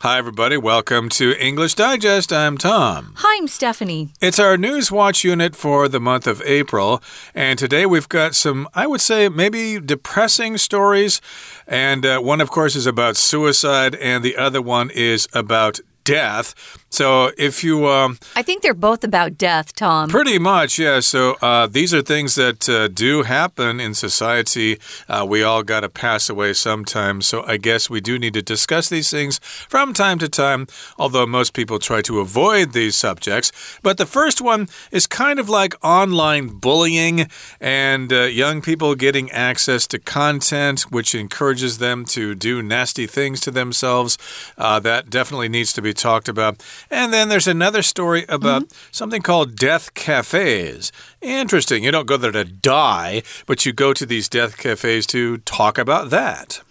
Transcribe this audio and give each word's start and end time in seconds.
Hi, 0.00 0.16
everybody. 0.16 0.56
Welcome 0.56 1.08
to 1.08 1.34
English 1.44 1.74
Digest. 1.74 2.32
I'm 2.32 2.56
Tom. 2.56 3.14
Hi, 3.16 3.36
I'm 3.36 3.48
Stephanie. 3.48 4.10
It's 4.20 4.38
our 4.38 4.56
News 4.56 4.92
Watch 4.92 5.24
unit 5.24 5.56
for 5.56 5.88
the 5.88 5.98
month 5.98 6.28
of 6.28 6.40
April. 6.42 7.02
And 7.34 7.58
today 7.58 7.84
we've 7.84 8.08
got 8.08 8.36
some, 8.36 8.68
I 8.74 8.86
would 8.86 9.00
say, 9.00 9.28
maybe 9.28 9.80
depressing 9.80 10.56
stories. 10.56 11.20
And 11.66 12.06
uh, 12.06 12.20
one, 12.20 12.40
of 12.40 12.48
course, 12.48 12.76
is 12.76 12.86
about 12.86 13.16
suicide, 13.16 13.96
and 13.96 14.22
the 14.22 14.36
other 14.36 14.62
one 14.62 14.88
is 14.90 15.26
about 15.32 15.80
death. 16.08 16.54
So 16.90 17.32
if 17.36 17.62
you. 17.62 17.86
Um, 17.86 18.18
I 18.34 18.42
think 18.42 18.62
they're 18.62 18.72
both 18.72 19.04
about 19.04 19.36
death, 19.36 19.74
Tom. 19.74 20.08
Pretty 20.08 20.38
much, 20.38 20.78
yeah. 20.78 21.00
So 21.00 21.36
uh, 21.42 21.66
these 21.66 21.92
are 21.92 22.00
things 22.00 22.34
that 22.36 22.66
uh, 22.68 22.88
do 22.88 23.24
happen 23.24 23.78
in 23.78 23.92
society. 23.92 24.78
Uh, 25.06 25.26
we 25.28 25.42
all 25.42 25.62
got 25.62 25.80
to 25.80 25.90
pass 25.90 26.30
away 26.30 26.54
sometime. 26.54 27.20
So 27.20 27.44
I 27.44 27.58
guess 27.58 27.90
we 27.90 28.00
do 28.00 28.18
need 28.18 28.34
to 28.34 28.42
discuss 28.42 28.88
these 28.88 29.10
things 29.10 29.38
from 29.68 29.92
time 29.92 30.18
to 30.20 30.28
time, 30.28 30.66
although 30.98 31.26
most 31.26 31.52
people 31.52 31.78
try 31.78 32.00
to 32.02 32.20
avoid 32.20 32.72
these 32.72 32.96
subjects. 32.96 33.52
But 33.82 33.98
the 33.98 34.06
first 34.06 34.40
one 34.40 34.68
is 34.90 35.06
kind 35.06 35.38
of 35.38 35.50
like 35.50 35.74
online 35.84 36.48
bullying 36.48 37.28
and 37.60 38.10
uh, 38.10 38.22
young 38.22 38.62
people 38.62 38.94
getting 38.94 39.30
access 39.30 39.86
to 39.88 39.98
content 39.98 40.80
which 40.90 41.14
encourages 41.14 41.78
them 41.78 42.04
to 42.04 42.34
do 42.34 42.62
nasty 42.62 43.06
things 43.06 43.40
to 43.40 43.50
themselves. 43.50 44.16
Uh, 44.56 44.80
that 44.80 45.10
definitely 45.10 45.48
needs 45.48 45.72
to 45.74 45.82
be 45.82 45.92
talked 45.98 46.28
about. 46.28 46.62
And 46.90 47.12
then 47.12 47.28
there's 47.28 47.46
another 47.46 47.82
story 47.82 48.24
about 48.28 48.62
mm 48.62 48.68
-hmm. 48.68 48.88
something 48.90 49.22
called 49.22 49.56
death 49.56 49.92
cafes. 49.94 50.92
Interesting. 51.20 51.84
You 51.84 51.92
don't 51.92 52.08
go 52.08 52.16
there 52.16 52.44
to 52.44 52.44
die, 52.44 53.22
but 53.46 53.64
you 53.64 53.72
go 53.74 53.92
to 53.92 54.06
these 54.06 54.28
death 54.28 54.56
cafes 54.56 55.06
to 55.06 55.38
talk 55.44 55.78
about 55.78 56.10
that. 56.10 56.62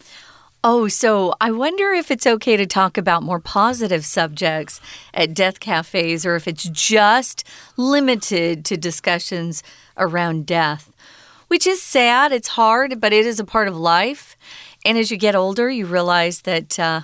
Oh, 0.64 0.88
so 0.88 1.34
I 1.40 1.52
wonder 1.52 1.94
if 1.94 2.12
it's 2.12 2.28
okay 2.28 2.58
to 2.58 2.66
talk 2.66 2.98
about 2.98 3.24
more 3.24 3.40
positive 3.40 4.04
subjects 4.04 4.82
at 5.14 5.34
death 5.34 5.60
cafes 5.60 6.26
or 6.26 6.36
if 6.36 6.48
it's 6.48 6.64
just 6.64 7.44
limited 7.78 8.66
to 8.66 8.76
discussions 8.76 9.64
around 9.96 10.46
death, 10.46 10.92
which 11.48 11.68
is 11.68 11.82
sad. 11.82 12.32
It's 12.32 12.50
hard, 12.50 13.00
but 13.00 13.14
it 13.14 13.26
is 13.26 13.40
a 13.40 13.46
part 13.46 13.68
of 13.68 13.78
life. 13.78 14.36
And 14.84 14.98
as 14.98 15.12
you 15.12 15.18
get 15.18 15.36
older, 15.36 15.70
you 15.70 15.86
realize 15.86 16.42
that. 16.42 16.80
Uh, 16.80 17.02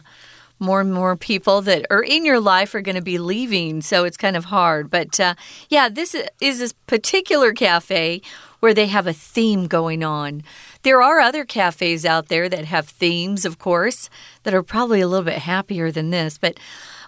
more 0.64 0.82
and 0.82 0.94
more 0.94 1.16
people 1.16 1.62
that 1.62 1.86
are 1.92 2.02
in 2.02 2.26
your 2.26 2.40
life 2.40 2.74
are 2.74 2.82
going 2.82 2.96
to 2.96 3.02
be 3.02 3.20
leaving, 3.20 3.82
so 3.82 4.06
it's 4.06 4.18
kind 4.18 4.36
of 4.36 4.46
hard. 4.46 4.90
But 4.90 5.20
uh, 5.20 5.36
yeah, 5.70 5.90
this 5.90 6.16
is 6.40 6.60
this 6.60 6.74
particular 6.88 7.52
cafe 7.54 8.22
where 8.62 8.74
they 8.74 8.88
have 8.88 9.06
a 9.06 9.14
theme 9.14 9.68
going 9.68 10.04
on. 10.04 10.42
There 10.84 11.02
are 11.02 11.20
other 11.20 11.44
cafes 11.44 12.06
out 12.06 12.30
there 12.30 12.48
that 12.48 12.66
have 12.66 12.88
themes, 12.88 13.44
of 13.46 13.60
course, 13.60 14.10
that 14.44 14.54
are 14.54 14.64
probably 14.64 15.02
a 15.02 15.08
little 15.08 15.26
bit 15.26 15.40
happier 15.40 15.92
than 15.92 16.12
this, 16.12 16.38
but 16.38 16.58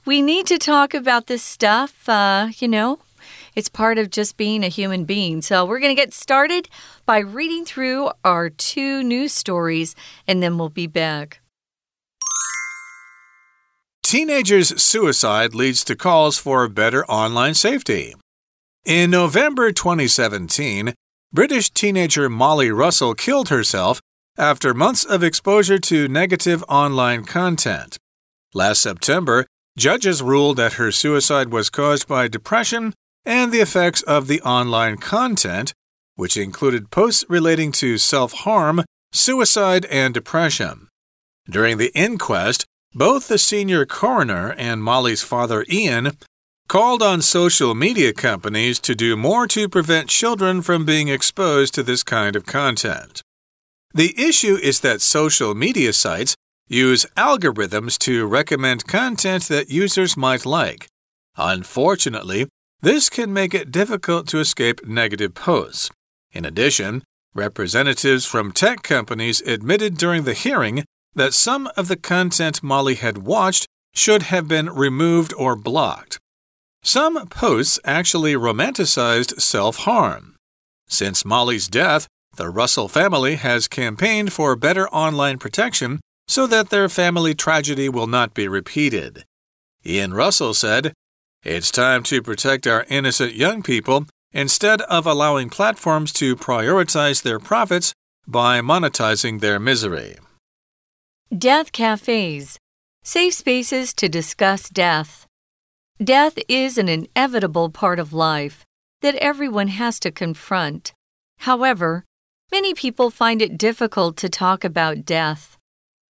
we 0.06 0.22
need 0.22 0.46
to 0.48 0.58
talk 0.58 0.94
about 0.94 1.28
this 1.28 1.44
stuff, 1.44 2.08
uh, 2.10 2.50
you 2.60 2.68
know. 2.68 3.00
It's 3.56 3.70
part 3.70 3.98
of 3.98 4.12
just 4.12 4.36
being 4.36 4.64
a 4.64 4.68
human 4.68 5.06
being. 5.06 5.42
So, 5.42 5.66
we're 5.66 5.80
going 5.80 5.96
to 5.96 6.02
get 6.02 6.14
started 6.14 6.68
by 7.06 7.20
reading 7.20 7.64
through 7.64 8.12
our 8.24 8.50
two 8.50 9.02
news 9.02 9.32
stories, 9.32 9.96
and 10.28 10.44
then 10.44 10.58
we'll 10.58 10.70
be 10.70 10.88
back. 10.88 11.40
Teenagers' 14.16 14.82
suicide 14.82 15.54
leads 15.54 15.84
to 15.84 15.94
calls 15.94 16.38
for 16.38 16.70
better 16.70 17.06
online 17.08 17.54
safety. 17.54 18.16
In 18.86 19.12
November 19.12 19.74
2017, 19.74 20.94
British 21.34 21.70
teenager 21.70 22.30
Molly 22.30 22.72
Russell 22.72 23.14
killed 23.14 23.50
herself 23.50 24.00
after 24.38 24.74
months 24.74 25.04
of 25.04 25.22
exposure 25.22 25.80
to 25.80 26.08
negative 26.08 26.64
online 26.70 27.26
content. 27.26 27.98
Last 28.54 28.82
September, 28.82 29.48
judges 29.78 30.22
ruled 30.22 30.56
that 30.56 30.80
her 30.80 30.94
suicide 30.94 31.52
was 31.52 31.70
caused 31.70 32.08
by 32.08 32.30
depression 32.30 32.94
and 33.26 33.52
the 33.52 33.60
effects 33.60 34.02
of 34.04 34.28
the 34.28 34.42
online 34.44 34.96
content, 34.96 35.74
which 36.16 36.38
included 36.38 36.90
posts 36.90 37.26
relating 37.28 37.74
to 37.74 37.98
self 37.98 38.32
harm, 38.32 38.86
suicide, 39.12 39.84
and 39.88 40.14
depression. 40.14 40.88
During 41.50 41.80
the 41.80 41.92
inquest, 41.94 42.66
both 42.96 43.28
the 43.28 43.38
senior 43.38 43.86
coroner 43.86 44.56
and 44.58 44.82
Molly's 44.82 45.22
father, 45.22 45.66
Ian, 45.70 46.14
called 46.70 47.04
on 47.04 47.22
social 47.22 47.76
media 47.76 48.14
companies 48.14 48.80
to 48.80 48.96
do 48.96 49.18
more 49.18 49.48
to 49.48 49.68
prevent 49.68 50.10
children 50.10 50.62
from 50.62 50.86
being 50.86 51.10
exposed 51.10 51.74
to 51.76 51.84
this 51.84 52.04
kind 52.04 52.38
of 52.38 52.46
content. 52.46 53.22
The 53.94 54.14
issue 54.18 54.56
is 54.56 54.80
that 54.80 55.02
social 55.02 55.54
media 55.54 55.92
sites 55.92 56.36
use 56.68 57.06
algorithms 57.18 58.00
to 58.00 58.26
recommend 58.26 58.88
content 58.88 59.44
that 59.50 59.70
users 59.70 60.18
might 60.18 60.46
like. 60.46 60.88
Unfortunately, 61.38 62.48
this 62.82 63.10
can 63.10 63.34
make 63.34 63.54
it 63.54 63.72
difficult 63.72 64.28
to 64.30 64.40
escape 64.40 64.88
negative 64.88 65.34
posts. 65.34 65.92
In 66.32 66.46
addition, 66.46 67.04
representatives 67.34 68.26
from 68.26 68.52
tech 68.52 68.84
companies 68.84 69.42
admitted 69.42 69.98
during 69.98 70.24
the 70.24 70.34
hearing 70.34 70.86
that 71.16 71.34
some 71.34 71.70
of 71.78 71.88
the 71.88 71.96
content 71.96 72.62
Molly 72.62 72.96
had 72.96 73.20
watched 73.20 73.68
should 73.94 74.24
have 74.24 74.48
been 74.48 74.70
removed 74.70 75.34
or 75.38 75.56
blocked. 75.56 76.20
Some 76.84 77.28
posts 77.28 77.80
actually 77.84 78.34
romanticized 78.34 79.42
self 79.42 79.78
harm. 79.78 80.36
Since 80.88 81.26
Molly's 81.26 81.68
death, 81.68 82.08
the 82.36 82.50
Russell 82.50 82.88
family 82.88 83.36
has 83.36 83.68
campaigned 83.68 84.34
for 84.34 84.56
better 84.56 84.88
online 84.90 85.40
protection 85.40 86.00
so 86.28 86.46
that 86.48 86.70
their 86.70 86.90
family 86.90 87.34
tragedy 87.34 87.90
will 87.90 88.08
not 88.08 88.34
be 88.34 88.48
repeated. 88.48 89.24
Ian 89.86 90.14
Russell 90.14 90.54
said, 90.54 90.94
It's 91.44 91.72
time 91.72 92.04
to 92.04 92.22
protect 92.22 92.68
our 92.68 92.86
innocent 92.90 93.34
young 93.34 93.64
people 93.64 94.06
instead 94.32 94.82
of 94.82 95.06
allowing 95.08 95.50
platforms 95.50 96.12
to 96.14 96.36
prioritize 96.36 97.24
their 97.24 97.40
profits 97.40 97.94
by 98.28 98.60
monetizing 98.60 99.40
their 99.40 99.60
misery. 99.60 100.18
Death 101.38 101.74
cafes, 101.74 102.58
safe 103.04 103.34
spaces 103.34 103.94
to 103.96 104.08
discuss 104.08 104.70
death. 104.70 105.26
Death 106.02 106.38
is 106.48 106.78
an 106.78 106.88
inevitable 106.88 107.70
part 107.70 108.00
of 108.00 108.14
life 108.14 108.64
that 109.02 109.16
everyone 109.16 109.68
has 109.68 110.00
to 110.00 110.12
confront. 110.12 110.94
However, 111.40 112.06
many 112.54 112.74
people 112.74 113.10
find 113.10 113.42
it 113.42 113.58
difficult 113.58 114.16
to 114.18 114.30
talk 114.30 114.64
about 114.64 115.04
death. 115.04 115.58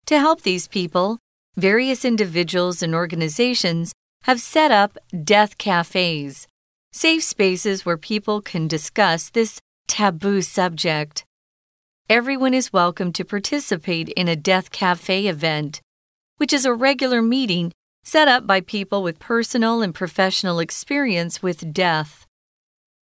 To 0.07 0.21
help 0.21 0.43
these 0.43 0.69
people, 0.69 1.19
various 1.57 2.05
individuals 2.05 2.81
and 2.81 2.95
organizations 2.95 3.93
have 4.23 4.41
set 4.41 4.71
up 4.71 4.99
death 5.25 5.59
cafes, 5.59 6.47
safe 6.93 7.25
spaces 7.25 7.85
where 7.85 7.99
people 7.99 8.41
can 8.41 8.69
discuss 8.69 9.31
this 9.31 9.59
taboo 9.89 10.43
subject. 10.43 11.25
Everyone 12.11 12.55
is 12.55 12.73
welcome 12.73 13.13
to 13.13 13.23
participate 13.23 14.09
in 14.09 14.29
a 14.29 14.35
Death 14.35 14.71
Cafe 14.71 15.27
event, 15.27 15.83
which 16.39 16.55
is 16.55 16.65
a 16.65 16.73
regular 16.73 17.21
meeting 17.21 17.71
set 18.03 18.29
up 18.29 18.47
by 18.47 18.63
people 18.63 19.03
with 19.03 19.19
personal 19.19 19.83
and 19.83 19.95
professional 19.95 20.59
experience 20.59 21.43
with 21.43 21.75
death. 21.75 22.25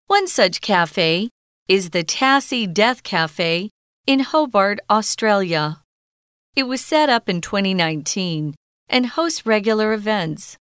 One 0.07 0.29
such 0.29 0.61
cafe 0.61 1.27
is 1.67 1.89
the 1.89 2.05
Tassie 2.05 2.73
Death 2.73 3.03
Cafe 3.03 3.69
in 4.07 4.19
Hobart, 4.21 4.79
Australia. 4.89 5.81
It 6.55 6.63
was 6.63 6.79
set 6.79 7.09
up 7.09 7.27
in 7.27 7.41
2019 7.41 8.55
and 8.87 9.07
hosts 9.07 9.45
regular 9.45 9.91
events. 9.91 10.57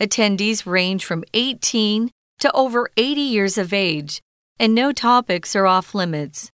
Attendees 0.00 0.66
range 0.66 1.04
from 1.04 1.22
18 1.34 2.10
to 2.40 2.50
over 2.50 2.90
80 2.96 3.20
years 3.20 3.56
of 3.56 3.72
age, 3.72 4.20
and 4.58 4.74
no 4.74 4.90
topics 4.90 5.54
are 5.54 5.68
off 5.68 5.94
limits. 5.94 6.50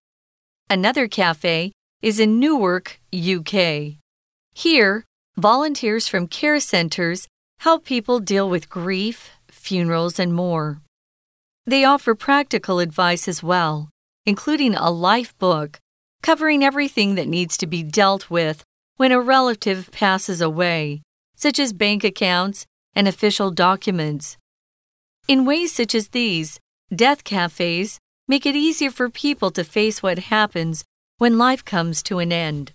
Another 0.71 1.09
cafe 1.09 1.73
is 2.01 2.19
in 2.19 2.41
Newark, 2.41 2.99
UK. 3.13 3.99
Here, 4.55 5.05
volunteers 5.37 6.09
from 6.09 6.27
care 6.27 6.61
centers 6.61 7.29
help 7.61 7.85
people 7.85 8.21
deal 8.21 8.49
with 8.49 8.69
grief, 8.71 9.31
funerals, 9.49 10.19
and 10.19 10.35
more. 10.35 10.81
They 11.67 11.85
offer 11.85 12.15
practical 12.15 12.79
advice 12.79 13.29
as 13.29 13.43
well, 13.43 13.91
including 14.27 14.75
a 14.75 14.91
life 14.91 15.37
book 15.39 15.81
covering 16.23 16.65
everything 16.65 17.17
that 17.17 17.29
needs 17.29 17.59
to 17.59 17.67
be 17.67 17.83
dealt 17.83 18.31
with 18.31 18.65
when 18.97 19.13
a 19.13 19.21
relative 19.21 19.91
passes 19.93 20.41
away, 20.41 21.03
such 21.37 21.59
as 21.59 21.75
bank 21.75 22.03
accounts 22.03 22.65
and 22.95 23.07
official 23.07 23.51
documents. 23.51 24.39
In 25.29 25.45
ways 25.45 25.75
such 25.75 25.95
as 25.95 26.09
these, 26.09 26.59
death 26.95 27.25
cafes 27.25 27.99
make 28.27 28.47
it 28.47 28.57
easier 28.57 28.91
for 28.91 29.09
people 29.09 29.51
to 29.51 29.65
face 29.65 30.03
what 30.03 30.19
happens 30.19 30.85
when 31.19 31.39
life 31.39 31.65
comes 31.65 32.03
to 32.05 32.19
an 32.19 32.33
end. 32.33 32.73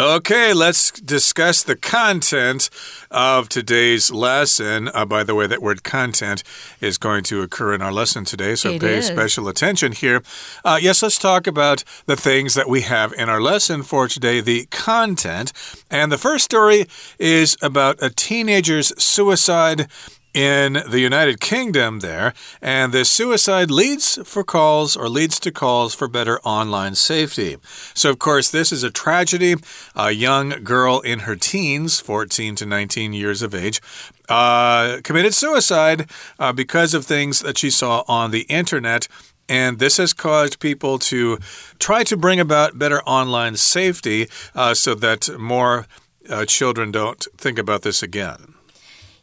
Okay, 0.00 0.54
let's 0.54 0.92
discuss 0.92 1.64
the 1.64 1.74
content 1.74 2.70
of 3.10 3.48
today's 3.48 4.12
lesson. 4.12 4.88
Uh, 4.94 5.04
by 5.04 5.24
the 5.24 5.34
way, 5.34 5.48
that 5.48 5.60
word 5.60 5.82
content 5.82 6.44
is 6.80 6.98
going 6.98 7.24
to 7.24 7.42
occur 7.42 7.74
in 7.74 7.82
our 7.82 7.90
lesson 7.90 8.24
today, 8.24 8.54
so 8.54 8.70
It 8.70 8.80
pay 8.80 8.98
is. 8.98 9.08
special 9.08 9.48
attention 9.48 9.90
here. 9.90 10.22
Uh, 10.64 10.78
yes, 10.80 11.02
let's 11.02 11.18
talk 11.18 11.48
about 11.48 11.82
the 12.06 12.14
things 12.14 12.54
that 12.54 12.68
we 12.68 12.82
have 12.82 13.12
in 13.14 13.28
our 13.28 13.40
lesson 13.40 13.82
for 13.82 14.06
today, 14.06 14.40
the 14.40 14.66
content. 14.66 15.52
And 15.90 16.12
the 16.12 16.18
first 16.18 16.44
story 16.44 16.86
is 17.18 17.56
about 17.60 18.00
a 18.00 18.10
teenager's 18.10 18.92
suicide 19.02 19.88
in 20.34 20.82
the 20.88 21.00
United 21.00 21.40
Kingdom 21.40 22.00
there, 22.00 22.32
and 22.60 22.92
this 22.92 23.10
suicide 23.10 23.70
leads 23.70 24.18
for 24.24 24.44
calls 24.44 24.96
or 24.96 25.08
leads 25.08 25.40
to 25.40 25.50
calls 25.50 25.94
for 25.94 26.08
better 26.08 26.40
online 26.40 26.94
safety. 26.94 27.56
So, 27.94 28.10
of 28.10 28.18
course, 28.18 28.50
this 28.50 28.72
is 28.72 28.82
a 28.82 28.90
tragedy. 28.90 29.56
A 29.96 30.12
young 30.12 30.50
girl 30.62 31.00
in 31.00 31.20
her 31.20 31.36
teens, 31.36 32.00
14 32.00 32.54
to 32.56 32.66
19 32.66 33.12
years 33.12 33.42
of 33.42 33.54
age, 33.54 33.80
uh, 34.28 34.98
committed 35.02 35.34
suicide 35.34 36.10
uh, 36.38 36.52
because 36.52 36.94
of 36.94 37.04
things 37.04 37.40
that 37.40 37.58
she 37.58 37.70
saw 37.70 38.04
on 38.06 38.30
the 38.30 38.42
internet. 38.42 39.08
And 39.48 39.78
this 39.78 39.96
has 39.96 40.12
caused 40.12 40.60
people 40.60 40.98
to 40.98 41.38
try 41.78 42.04
to 42.04 42.16
bring 42.16 42.38
about 42.38 42.78
better 42.78 43.02
online 43.04 43.56
safety 43.56 44.28
uh, 44.54 44.74
so 44.74 44.94
that 44.96 45.28
more 45.38 45.86
uh, 46.28 46.44
children 46.44 46.90
don't 46.90 47.26
think 47.38 47.58
about 47.58 47.82
this 47.82 48.02
again. 48.02 48.57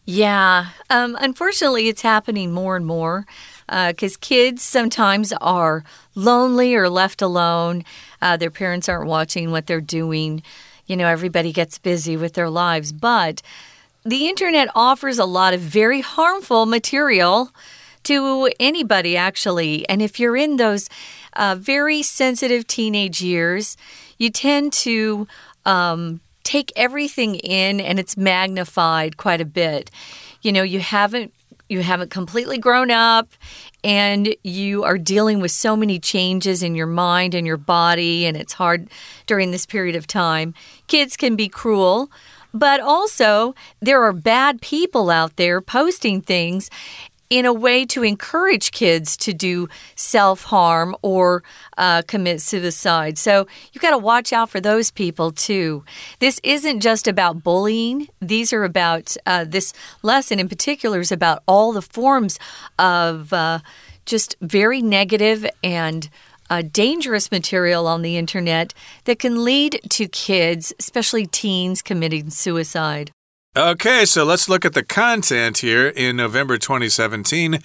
Yeah, 0.05 0.67
um, 0.91 1.17
unfortunately, 1.19 1.87
it's 1.87 2.03
happening 2.03 2.51
more 2.51 2.75
and 2.75 2.85
more 2.85 3.25
because 3.67 4.17
kids 4.17 4.61
sometimes 4.61 5.33
are 5.41 5.83
lonely 6.13 6.75
or 6.75 6.89
left 6.89 7.21
alone. 7.23 7.83
Uh, 8.21 8.37
their 8.37 8.51
parents 8.51 8.87
aren't 8.87 9.07
watching 9.07 9.49
what 9.49 9.65
they're 9.65 9.81
doing. 9.81 10.43
You 10.85 10.95
know, 10.95 11.07
everybody 11.07 11.51
gets 11.51 11.79
busy 11.79 12.15
with 12.15 12.33
their 12.33 12.51
lives. 12.51 12.91
But 12.91 13.41
the 14.03 14.27
internet 14.27 14.69
offers 14.75 15.17
a 15.17 15.25
lot 15.25 15.55
of 15.55 15.61
very 15.61 16.01
harmful 16.01 16.67
material 16.67 17.49
to 18.03 18.51
anybody, 18.59 19.17
actually. 19.17 19.89
And 19.89 20.03
if 20.03 20.19
you're 20.19 20.37
in 20.37 20.57
those 20.57 20.87
uh, 21.33 21.55
very 21.57 22.03
sensitive 22.03 22.67
teenage 22.67 23.23
years, 23.23 23.75
you 24.19 24.29
tend 24.29 24.71
to 24.73 25.27
um, 25.65 26.21
take 26.45 26.71
everything 26.77 27.35
in 27.35 27.81
and 27.81 27.99
it's 27.99 28.15
magnified 28.15 29.17
quite 29.17 29.41
a 29.41 29.45
bit. 29.45 29.91
You 30.41 30.53
know, 30.53 30.63
you 30.63 30.79
haven't 30.79 31.33
you 31.67 31.81
haven't 31.81 32.11
completely 32.11 32.59
grown 32.59 32.91
up 32.91 33.27
and 33.83 34.35
you 34.43 34.83
are 34.83 34.99
dealing 34.99 35.39
with 35.39 35.49
so 35.49 35.75
many 35.75 35.99
changes 35.99 36.61
in 36.61 36.75
your 36.75 36.85
mind 36.87 37.33
and 37.33 37.47
your 37.47 37.57
body 37.57 38.25
and 38.27 38.37
it's 38.37 38.53
hard 38.53 38.87
during 39.25 39.49
this 39.49 39.65
period 39.65 39.95
of 39.95 40.05
time. 40.05 40.53
Kids 40.87 41.17
can 41.17 41.35
be 41.35 41.49
cruel, 41.49 42.11
but 42.53 42.79
also 42.79 43.55
there 43.81 44.03
are 44.03 44.13
bad 44.13 44.61
people 44.61 45.09
out 45.09 45.37
there 45.37 45.59
posting 45.59 46.21
things 46.21 46.69
in 47.29 47.45
a 47.45 47.53
way 47.53 47.85
to 47.85 48.03
encourage 48.03 48.71
kids 48.71 49.17
to 49.17 49.33
do 49.33 49.67
self 49.95 50.43
harm 50.43 50.95
or 51.01 51.43
uh, 51.77 52.01
commit 52.07 52.41
suicide. 52.41 53.17
So 53.17 53.47
you've 53.71 53.81
got 53.81 53.91
to 53.91 53.97
watch 53.97 54.31
out 54.31 54.49
for 54.49 54.59
those 54.59 54.91
people 54.91 55.31
too. 55.31 55.83
This 56.19 56.39
isn't 56.43 56.81
just 56.81 57.07
about 57.07 57.43
bullying, 57.43 58.07
these 58.21 58.53
are 58.53 58.63
about 58.63 59.15
uh, 59.25 59.45
this 59.45 59.73
lesson 60.01 60.39
in 60.39 60.49
particular 60.49 60.99
is 60.99 61.11
about 61.11 61.43
all 61.47 61.71
the 61.71 61.81
forms 61.81 62.39
of 62.77 63.33
uh, 63.33 63.59
just 64.05 64.35
very 64.41 64.81
negative 64.81 65.45
and 65.63 66.09
uh, 66.49 66.61
dangerous 66.61 67.31
material 67.31 67.87
on 67.87 68.01
the 68.01 68.17
internet 68.17 68.73
that 69.05 69.19
can 69.19 69.43
lead 69.43 69.79
to 69.89 70.07
kids, 70.07 70.73
especially 70.79 71.25
teens, 71.25 71.81
committing 71.81 72.29
suicide. 72.29 73.11
Okay, 73.57 74.03
so 74.03 74.25
let's 74.25 74.49
look 74.49 74.65
at 74.65 74.73
the 74.73 74.83
content 74.83 75.59
here. 75.59 75.87
In 75.87 76.17
November 76.17 76.57
2017, 76.57 77.59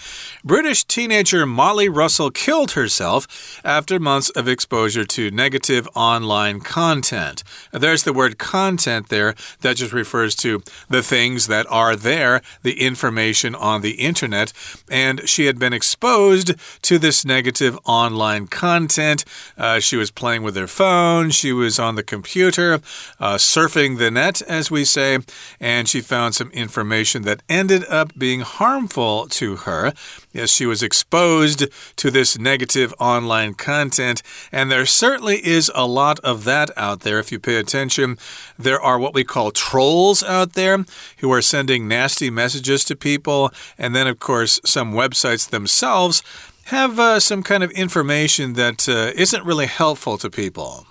British 0.44 0.84
teenager 0.84 1.44
Molly 1.44 1.88
Russell 1.88 2.30
killed 2.30 2.72
herself 2.72 3.60
after 3.64 3.98
months 3.98 4.30
of 4.30 4.46
exposure 4.46 5.04
to 5.06 5.32
negative 5.32 5.88
online 5.96 6.60
content. 6.60 7.42
There's 7.72 8.04
the 8.04 8.12
word 8.12 8.38
content 8.38 9.08
there. 9.08 9.34
That 9.62 9.78
just 9.78 9.92
refers 9.92 10.36
to 10.36 10.62
the 10.88 11.02
things 11.02 11.48
that 11.48 11.66
are 11.68 11.96
there, 11.96 12.40
the 12.62 12.80
information 12.80 13.56
on 13.56 13.80
the 13.80 13.94
internet. 13.94 14.52
And 14.88 15.28
she 15.28 15.46
had 15.46 15.58
been 15.58 15.72
exposed 15.72 16.54
to 16.82 16.98
this 17.00 17.24
negative 17.24 17.76
online 17.84 18.46
content. 18.46 19.24
Uh, 19.58 19.80
she 19.80 19.96
was 19.96 20.12
playing 20.12 20.44
with 20.44 20.54
her 20.54 20.68
phone, 20.68 21.30
she 21.30 21.52
was 21.52 21.80
on 21.80 21.96
the 21.96 22.04
computer, 22.04 22.74
uh, 23.18 23.38
surfing 23.38 23.98
the 23.98 24.12
net, 24.12 24.40
as 24.42 24.70
we 24.70 24.84
say, 24.84 25.18
and 25.58 25.79
she 25.88 26.00
found 26.00 26.34
some 26.34 26.50
information 26.50 27.22
that 27.22 27.42
ended 27.48 27.84
up 27.88 28.18
being 28.18 28.40
harmful 28.40 29.26
to 29.28 29.56
her. 29.56 29.92
Yes, 30.32 30.50
she 30.50 30.66
was 30.66 30.82
exposed 30.82 31.66
to 31.96 32.10
this 32.10 32.38
negative 32.38 32.94
online 32.98 33.54
content, 33.54 34.22
and 34.52 34.70
there 34.70 34.86
certainly 34.86 35.44
is 35.46 35.70
a 35.74 35.86
lot 35.86 36.18
of 36.20 36.44
that 36.44 36.70
out 36.76 37.00
there. 37.00 37.18
If 37.18 37.32
you 37.32 37.38
pay 37.38 37.56
attention, 37.56 38.18
there 38.58 38.80
are 38.80 38.98
what 38.98 39.14
we 39.14 39.24
call 39.24 39.50
trolls 39.50 40.22
out 40.22 40.54
there 40.54 40.84
who 41.18 41.32
are 41.32 41.42
sending 41.42 41.88
nasty 41.88 42.30
messages 42.30 42.84
to 42.84 42.96
people, 42.96 43.52
and 43.78 43.94
then, 43.94 44.06
of 44.06 44.18
course, 44.18 44.60
some 44.64 44.92
websites 44.92 45.48
themselves 45.48 46.22
have 46.64 46.98
uh, 47.00 47.18
some 47.18 47.42
kind 47.42 47.64
of 47.64 47.70
information 47.72 48.52
that 48.52 48.88
uh, 48.88 49.12
not 49.32 49.44
really 49.44 49.66
helpful 49.66 50.16
to 50.18 50.30
people. 50.30 50.86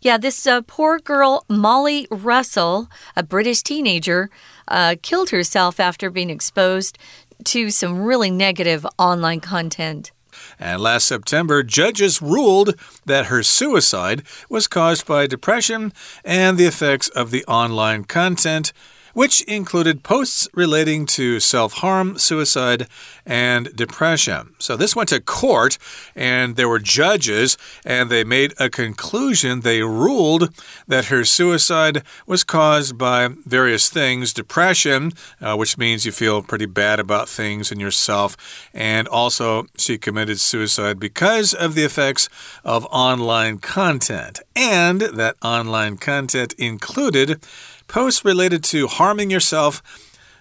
Yeah, 0.00 0.18
this 0.18 0.46
uh, 0.46 0.62
poor 0.62 0.98
girl, 0.98 1.44
Molly 1.48 2.06
Russell, 2.10 2.88
a 3.16 3.22
British 3.22 3.62
teenager, 3.62 4.30
uh, 4.68 4.96
killed 5.02 5.30
herself 5.30 5.80
after 5.80 6.10
being 6.10 6.30
exposed 6.30 6.98
to 7.44 7.70
some 7.70 8.02
really 8.02 8.30
negative 8.30 8.86
online 8.98 9.40
content. 9.40 10.12
And 10.58 10.80
last 10.80 11.06
September, 11.06 11.62
judges 11.62 12.20
ruled 12.20 12.74
that 13.04 13.26
her 13.26 13.42
suicide 13.42 14.22
was 14.50 14.66
caused 14.66 15.06
by 15.06 15.26
depression 15.26 15.92
and 16.24 16.58
the 16.58 16.66
effects 16.66 17.08
of 17.08 17.30
the 17.30 17.44
online 17.46 18.04
content 18.04 18.72
which 19.16 19.40
included 19.44 20.02
posts 20.02 20.46
relating 20.52 21.06
to 21.06 21.40
self 21.40 21.72
harm, 21.80 22.18
suicide, 22.18 22.86
and 23.24 23.74
depression. 23.74 24.54
So 24.58 24.76
this 24.76 24.94
went 24.94 25.08
to 25.08 25.22
court, 25.22 25.78
and 26.14 26.56
there 26.56 26.68
were 26.68 26.78
judges, 26.78 27.56
and 27.82 28.10
they 28.10 28.24
made 28.24 28.52
a 28.58 28.68
conclusion. 28.68 29.60
They 29.60 29.80
ruled 29.80 30.54
that 30.86 31.06
her 31.06 31.24
suicide 31.24 32.02
was 32.26 32.44
caused 32.44 32.98
by 32.98 33.30
various 33.46 33.88
things 33.88 34.34
depression, 34.34 35.12
uh, 35.40 35.56
which 35.56 35.78
means 35.78 36.04
you 36.04 36.12
feel 36.12 36.42
pretty 36.42 36.66
bad 36.66 37.00
about 37.00 37.26
things 37.26 37.72
and 37.72 37.80
yourself, 37.80 38.36
and 38.74 39.08
also 39.08 39.64
she 39.78 39.96
committed 39.96 40.40
suicide 40.40 41.00
because 41.00 41.54
of 41.54 41.74
the 41.74 41.84
effects 41.84 42.28
of 42.64 42.84
online 42.90 43.60
content. 43.60 44.40
And 44.54 45.00
that 45.00 45.36
online 45.42 45.96
content 45.96 46.52
included 46.58 47.40
posts 47.88 48.24
related 48.24 48.64
to 48.64 48.86
harming 48.86 49.30
yourself, 49.30 49.82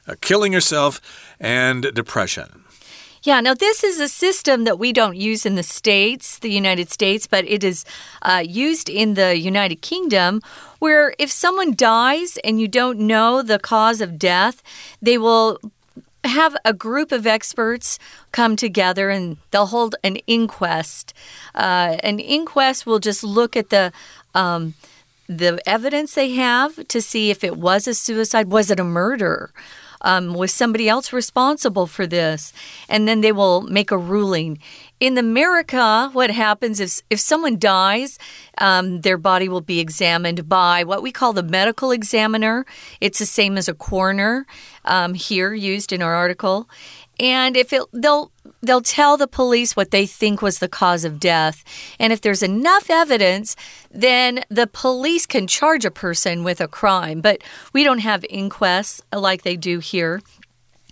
uh, 0.07 0.15
killing 0.21 0.53
yourself, 0.53 1.01
and 1.39 1.93
depression. 1.93 2.65
Yeah, 3.25 3.41
now 3.41 3.55
this 3.55 3.83
is 3.83 3.99
a 3.99 4.07
system 4.07 4.65
that 4.65 4.77
we 4.77 4.93
don't 4.93 5.15
use 5.15 5.47
in 5.47 5.55
the 5.55 5.63
States, 5.63 6.37
the 6.37 6.51
United 6.51 6.91
States, 6.91 7.25
but 7.25 7.43
it 7.45 7.63
is 7.63 7.83
uh, 8.21 8.43
used 8.45 8.87
in 8.87 9.15
the 9.15 9.35
United 9.35 9.81
Kingdom, 9.81 10.41
where 10.77 11.15
if 11.17 11.31
someone 11.31 11.73
dies 11.73 12.37
and 12.43 12.61
you 12.61 12.67
don't 12.67 12.99
know 12.99 13.41
the 13.41 13.57
cause 13.57 13.99
of 13.99 14.19
death, 14.19 14.61
they 15.01 15.17
will 15.17 15.59
have 16.23 16.55
a 16.63 16.71
group 16.71 17.11
of 17.11 17.25
experts 17.25 17.97
come 18.31 18.55
together 18.55 19.09
and 19.09 19.37
they'll 19.49 19.67
hold 19.67 19.95
an 20.03 20.17
inquest. 20.27 21.11
Uh, 21.55 21.97
an 22.03 22.19
inquest 22.19 22.85
will 22.85 22.99
just 22.99 23.23
look 23.23 23.55
at 23.55 23.71
the. 23.71 23.91
Um, 24.35 24.75
the 25.27 25.61
evidence 25.67 26.13
they 26.13 26.31
have 26.31 26.87
to 26.87 27.01
see 27.01 27.29
if 27.29 27.43
it 27.43 27.57
was 27.57 27.87
a 27.87 27.93
suicide, 27.93 28.51
was 28.51 28.69
it 28.71 28.79
a 28.79 28.83
murder? 28.83 29.51
Um, 30.01 30.33
was 30.35 30.53
somebody 30.53 30.87
else 30.87 31.11
responsible 31.11 31.87
for 31.87 32.05
this? 32.05 32.53
And 32.87 33.07
then 33.07 33.21
they 33.21 33.31
will 33.31 33.61
make 33.61 33.89
a 33.89 33.97
ruling. 33.97 34.59
In 34.99 35.17
America, 35.17 36.09
what 36.13 36.29
happens 36.29 36.79
is 36.79 37.01
if 37.09 37.19
someone 37.19 37.57
dies, 37.57 38.19
um, 38.59 39.01
their 39.01 39.17
body 39.17 39.49
will 39.49 39.61
be 39.61 39.79
examined 39.79 40.47
by 40.47 40.83
what 40.83 41.01
we 41.01 41.11
call 41.11 41.33
the 41.33 41.43
medical 41.43 41.91
examiner. 41.91 42.65
It's 43.01 43.19
the 43.19 43.25
same 43.25 43.57
as 43.57 43.67
a 43.67 43.73
coroner 43.73 44.45
um, 44.83 45.15
here 45.15 45.53
used 45.53 45.91
in 45.91 46.03
our 46.03 46.13
article. 46.13 46.69
And 47.19 47.55
if 47.55 47.71
it, 47.73 47.83
they'll 47.93 48.31
they'll 48.61 48.81
tell 48.81 49.17
the 49.17 49.27
police 49.27 49.75
what 49.75 49.91
they 49.91 50.05
think 50.05 50.41
was 50.41 50.59
the 50.59 50.67
cause 50.67 51.05
of 51.05 51.19
death. 51.19 51.63
And 51.99 52.11
if 52.11 52.21
there's 52.21 52.43
enough 52.43 52.89
evidence, 52.89 53.55
then 53.91 54.43
the 54.49 54.67
police 54.67 55.25
can 55.25 55.47
charge 55.47 55.85
a 55.85 55.91
person 55.91 56.43
with 56.43 56.59
a 56.59 56.67
crime. 56.67 57.21
But 57.21 57.41
we 57.73 57.83
don't 57.83 57.99
have 57.99 58.25
inquests 58.29 59.01
like 59.13 59.43
they 59.43 59.55
do 59.55 59.79
here. 59.79 60.21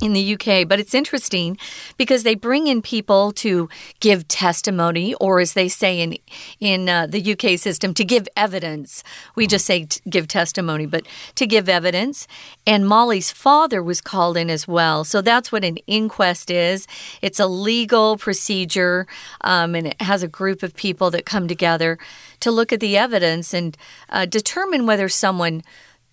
In 0.02 0.14
the 0.14 0.34
UK, 0.34 0.68
but 0.68 0.80
it's 0.80 0.94
interesting 0.94 1.58
because 1.98 2.24
they 2.24 2.36
bring 2.36 2.68
in 2.68 2.82
people 2.82 3.32
to 3.32 3.70
give 4.00 4.28
testimony, 4.28 5.14
or 5.16 5.40
as 5.40 5.54
they 5.54 5.70
say 5.70 6.02
in 6.02 6.18
in 6.60 6.90
uh, 6.90 7.08
the 7.08 7.34
UK 7.34 7.60
system, 7.60 7.94
to 7.94 8.04
give 8.04 8.28
evidence. 8.36 9.04
We 9.36 9.48
just 9.48 9.66
say 9.66 9.88
give 10.10 10.28
testimony, 10.28 10.86
but 10.86 11.06
to 11.36 11.46
give 11.46 11.70
evidence. 11.70 12.28
And 12.66 12.88
Molly's 12.88 13.32
father 13.32 13.84
was 13.84 14.02
called 14.02 14.36
in 14.36 14.50
as 14.50 14.68
well, 14.68 15.04
so 15.04 15.22
that's 15.22 15.52
what 15.52 15.64
an 15.64 15.78
inquest 15.88 16.50
is. 16.50 16.88
It's 17.22 17.40
a 17.40 17.48
legal 17.48 18.18
procedure, 18.18 19.06
um, 19.42 19.76
and 19.76 19.88
it 19.88 20.02
has 20.02 20.24
a 20.24 20.28
group 20.28 20.64
of 20.64 20.76
people 20.76 21.12
that 21.12 21.26
come 21.26 21.48
together 21.48 21.98
to 22.40 22.52
look 22.52 22.74
at 22.74 22.80
the 22.80 22.98
evidence 22.98 23.54
and 23.54 23.78
uh, 24.10 24.26
determine 24.26 24.86
whether 24.86 25.08
someone 25.08 25.64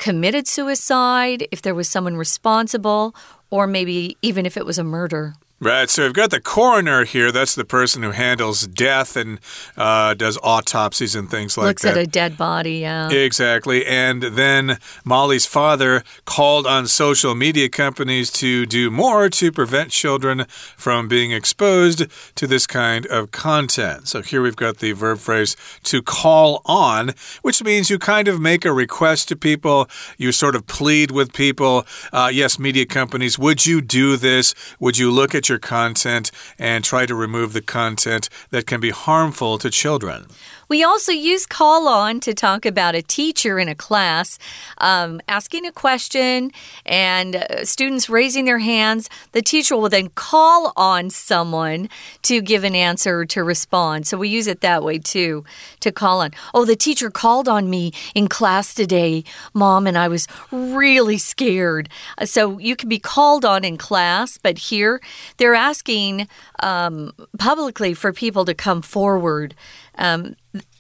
committed 0.01 0.49
suicide, 0.49 1.47
if 1.53 1.61
there 1.61 1.75
was 1.75 1.89
someone 1.89 2.17
responsible, 2.17 3.15
or 3.50 3.66
maybe 3.66 4.16
even 4.23 4.47
if 4.47 4.57
it 4.57 4.64
was 4.64 4.78
a 4.78 4.85
murder. 4.85 5.35
Right, 5.62 5.90
so 5.90 6.05
we've 6.05 6.14
got 6.14 6.31
the 6.31 6.40
coroner 6.40 7.05
here. 7.05 7.31
That's 7.31 7.55
the 7.55 7.67
person 7.67 8.02
who 8.02 8.12
handles 8.12 8.67
death 8.67 9.14
and 9.14 9.38
uh, 9.76 10.14
does 10.14 10.38
autopsies 10.43 11.14
and 11.14 11.31
things 11.31 11.59
like 11.59 11.67
Looks 11.67 11.83
that. 11.83 11.88
Looks 11.88 11.99
at 11.99 12.02
a 12.05 12.07
dead 12.07 12.38
body, 12.38 12.79
yeah. 12.79 13.11
Exactly. 13.11 13.85
And 13.85 14.23
then 14.23 14.79
Molly's 15.05 15.45
father 15.45 16.02
called 16.25 16.67
on 16.67 16.87
social 16.87 17.35
media 17.35 17.69
companies 17.69 18.31
to 18.31 18.64
do 18.64 18.90
more 18.90 19.29
to 19.29 19.52
prevent 19.52 19.90
children 19.90 20.47
from 20.79 21.09
being 21.09 21.31
exposed 21.31 22.07
to 22.37 22.47
this 22.47 22.67
kind 22.67 23.05
of 23.09 23.31
content. 23.31 24.09
So 24.09 24.23
here 24.23 24.40
we've 24.40 24.57
got 24.57 24.79
the 24.79 24.93
verb 24.93 25.19
phrase 25.19 25.59
to 25.83 26.00
call 26.00 26.62
on, 26.64 27.11
which 27.43 27.62
means 27.62 27.90
you 27.90 27.99
kind 27.99 28.29
of 28.29 28.40
make 28.40 28.64
a 28.64 28.73
request 28.73 29.29
to 29.29 29.37
people. 29.37 29.90
You 30.17 30.33
sort 30.33 30.57
of 30.57 30.67
plead 30.67 31.11
with 31.11 31.35
people. 31.35 31.87
Uh, 32.14 32.31
yes, 32.33 32.59
media 32.59 32.87
companies, 32.87 33.38
would 33.38 33.67
you 33.67 33.83
do 33.83 34.17
this? 34.17 34.55
Would 34.79 34.97
you 34.97 35.11
look 35.11 35.35
at 35.35 35.50
content 35.59 36.30
and 36.59 36.85
try 36.85 37.07
to 37.07 37.14
remove 37.14 37.52
the 37.52 37.62
content 37.62 38.28
that 38.50 38.66
can 38.66 38.80
be 38.80 38.90
harmful 38.90 39.59
to 39.59 39.71
children. 39.71 40.26
We 40.71 40.85
also 40.85 41.11
use 41.11 41.47
call 41.47 41.89
on 41.89 42.21
to 42.21 42.33
talk 42.33 42.65
about 42.65 42.95
a 42.95 43.03
teacher 43.03 43.59
in 43.59 43.69
a 43.69 43.75
class 43.75 44.39
um, 44.79 45.21
asking 45.27 45.67
a 45.67 45.73
question 45.73 46.53
and 46.87 47.35
uh, 47.35 47.65
students 47.65 48.09
raising 48.09 48.45
their 48.45 48.61
hands. 48.61 49.11
The 49.33 49.43
teacher 49.43 49.77
will 49.77 49.89
then 49.89 50.11
call 50.11 50.73
on 50.77 51.11
someone 51.11 51.89
to 52.23 52.41
give 52.41 52.62
an 52.62 52.77
answer 52.77 53.25
to 53.25 53.43
respond. 53.43 54.07
So 54.07 54.17
we 54.17 54.29
use 54.29 54.47
it 54.47 54.61
that 54.61 54.85
way 54.85 55.00
too 55.00 55.45
to 55.81 55.91
call 55.91 56.21
on. 56.21 56.31
Oh, 56.55 56.65
the 56.65 56.77
teacher 56.77 57.11
called 57.11 57.49
on 57.49 57.69
me 57.69 57.93
in 58.15 58.29
class 58.29 58.73
today, 58.73 59.25
mom, 59.53 59.89
and 59.89 59.99
I 59.99 60.07
was 60.07 60.29
really 60.53 61.19
scared. 61.19 61.89
Uh, 62.17 62.27
so 62.27 62.61
you 62.61 62.77
can 62.77 62.89
be 62.89 63.00
called 63.00 63.45
on 63.45 63.65
in 63.65 63.77
class, 63.77 64.39
but 64.39 64.57
here 64.59 65.00
they're 65.37 65.57
asking 65.57 66.29
um, 66.62 67.11
publicly 67.41 67.93
for 67.93 68.12
people 68.12 68.45
to 68.45 68.55
come 68.55 68.83
forward 68.83 69.57
um, 70.00 70.35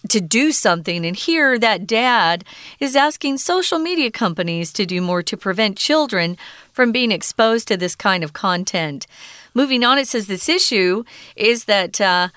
to 0.08 0.20
do 0.20 0.50
something. 0.50 1.06
And 1.06 1.14
here, 1.14 1.58
that 1.58 1.86
dad 1.86 2.44
is 2.80 2.96
asking 2.96 3.38
social 3.38 3.78
media 3.78 4.10
companies 4.10 4.72
to 4.72 4.86
do 4.86 5.00
more 5.00 5.22
to 5.22 5.36
prevent 5.36 5.76
children 5.76 6.36
from 6.72 6.90
being 6.90 7.12
exposed 7.12 7.68
to 7.68 7.76
this 7.76 7.94
kind 7.94 8.24
of 8.24 8.32
content. 8.32 9.06
Moving 9.54 9.84
on, 9.84 9.98
it 9.98 10.08
says 10.08 10.26
this 10.26 10.48
issue 10.48 11.04
is 11.36 11.66
that. 11.66 12.00
Uh, 12.00 12.28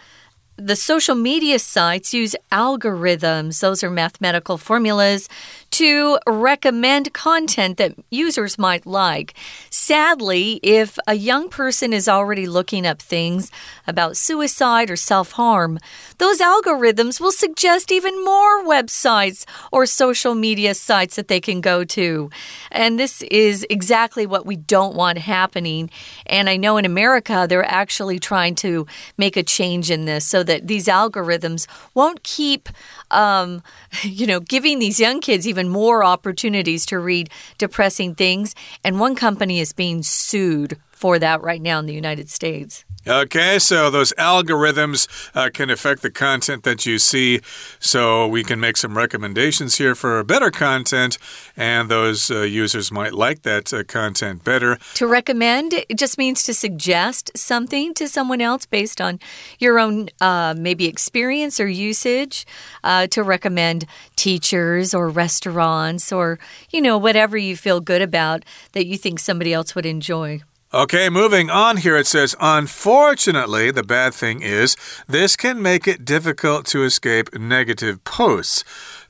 the 0.55 0.75
social 0.75 1.15
media 1.15 1.57
sites 1.57 2.13
use 2.13 2.35
algorithms, 2.51 3.59
those 3.59 3.83
are 3.83 3.89
mathematical 3.89 4.59
formulas, 4.59 5.27
to 5.73 6.19
recommend 6.27 7.13
content 7.13 7.77
that 7.77 7.95
users 8.11 8.59
might 8.59 8.85
like. 8.85 9.33
Sadly, 9.71 10.59
if 10.61 10.99
a 11.07 11.15
young 11.15 11.49
person 11.49 11.93
is 11.93 12.07
already 12.07 12.45
looking 12.45 12.85
up 12.85 13.01
things 13.01 13.49
about 13.87 14.15
suicide 14.15 14.91
or 14.91 14.95
self 14.95 15.31
harm, 15.31 15.79
those 16.19 16.39
algorithms 16.39 17.19
will 17.19 17.31
suggest 17.31 17.91
even 17.91 18.23
more 18.23 18.63
websites 18.63 19.45
or 19.71 19.87
social 19.87 20.35
media 20.35 20.75
sites 20.75 21.15
that 21.15 21.27
they 21.27 21.41
can 21.41 21.59
go 21.59 21.83
to. 21.83 22.29
And 22.71 22.99
this 22.99 23.23
is 23.23 23.65
exactly 23.67 24.27
what 24.27 24.45
we 24.45 24.55
don't 24.55 24.95
want 24.95 25.17
happening. 25.17 25.89
And 26.27 26.49
I 26.49 26.57
know 26.57 26.77
in 26.77 26.85
America, 26.85 27.47
they're 27.49 27.65
actually 27.65 28.19
trying 28.19 28.53
to 28.55 28.85
make 29.17 29.35
a 29.35 29.43
change 29.43 29.89
in 29.89 30.05
this 30.05 30.25
so 30.27 30.43
that 30.43 30.67
these 30.67 30.85
algorithms 30.85 31.65
won't 31.95 32.21
keep, 32.21 32.69
um, 33.13 33.63
you 34.03 34.27
know, 34.27 34.39
giving 34.39 34.79
these 34.79 34.99
young 34.99 35.21
kids 35.21 35.47
even 35.47 35.69
more 35.69 36.03
opportunities 36.03 36.85
to 36.87 36.99
read 36.99 37.29
depressing 37.57 38.15
things. 38.15 38.55
And 38.83 38.99
one 38.99 39.15
company 39.15 39.59
is 39.59 39.73
being 39.73 40.03
sued 40.03 40.77
for 40.91 41.19
that 41.19 41.41
right 41.41 41.61
now 41.61 41.79
in 41.79 41.85
the 41.85 41.93
United 41.93 42.29
States. 42.29 42.85
Okay, 43.05 43.59
so 43.59 43.89
those 43.89 44.13
algorithms 44.13 45.07
uh, 45.35 45.49
can 45.53 45.69
affect 45.69 46.01
the 46.03 46.09
content 46.09 46.63
that 46.63 46.85
you 46.85 46.97
see. 46.97 47.41
So 47.79 48.27
we 48.27 48.43
can 48.43 48.59
make 48.61 48.77
some 48.77 48.97
recommendations 48.97 49.77
here 49.77 49.93
for 49.93 50.23
better 50.23 50.49
content, 50.49 51.17
and 51.57 51.89
those 51.89 52.31
uh, 52.31 52.41
users 52.41 52.91
might 52.91 53.13
like 53.13 53.41
that 53.41 53.73
uh, 53.73 53.83
content 53.83 54.45
better. 54.45 54.77
To 54.95 55.07
recommend, 55.07 55.73
it 55.73 55.97
just 55.97 56.17
means 56.17 56.43
to 56.43 56.53
suggest 56.53 57.31
something 57.35 57.93
to 57.95 58.07
someone 58.07 58.39
else 58.39 58.65
based 58.65 59.01
on 59.01 59.19
your 59.59 59.79
own 59.79 60.09
uh, 60.21 60.55
maybe 60.57 60.85
experience 60.87 61.59
or 61.59 61.67
usage. 61.67 62.45
Uh, 62.83 63.07
to 63.07 63.23
recommend 63.23 63.85
teachers 64.15 64.93
or 64.93 65.09
restaurants 65.09 66.11
or, 66.11 66.39
you 66.69 66.81
know, 66.81 66.97
whatever 66.97 67.37
you 67.37 67.55
feel 67.55 67.79
good 67.79 68.01
about 68.01 68.43
that 68.71 68.85
you 68.85 68.97
think 68.97 69.19
somebody 69.19 69.53
else 69.53 69.75
would 69.75 69.85
enjoy. 69.85 70.41
Okay, 70.75 71.07
moving 71.07 71.51
on 71.51 71.77
here, 71.77 71.95
it 71.95 72.07
says, 72.07 72.35
unfortunately, 72.39 73.69
the 73.69 73.83
bad 73.83 74.11
thing 74.15 74.41
is 74.41 74.75
this 75.07 75.35
can 75.35 75.61
make 75.61 75.87
it 75.87 76.03
difficult 76.03 76.65
to 76.65 76.83
escape 76.83 77.31
negative 77.35 78.03
posts. 78.05 78.63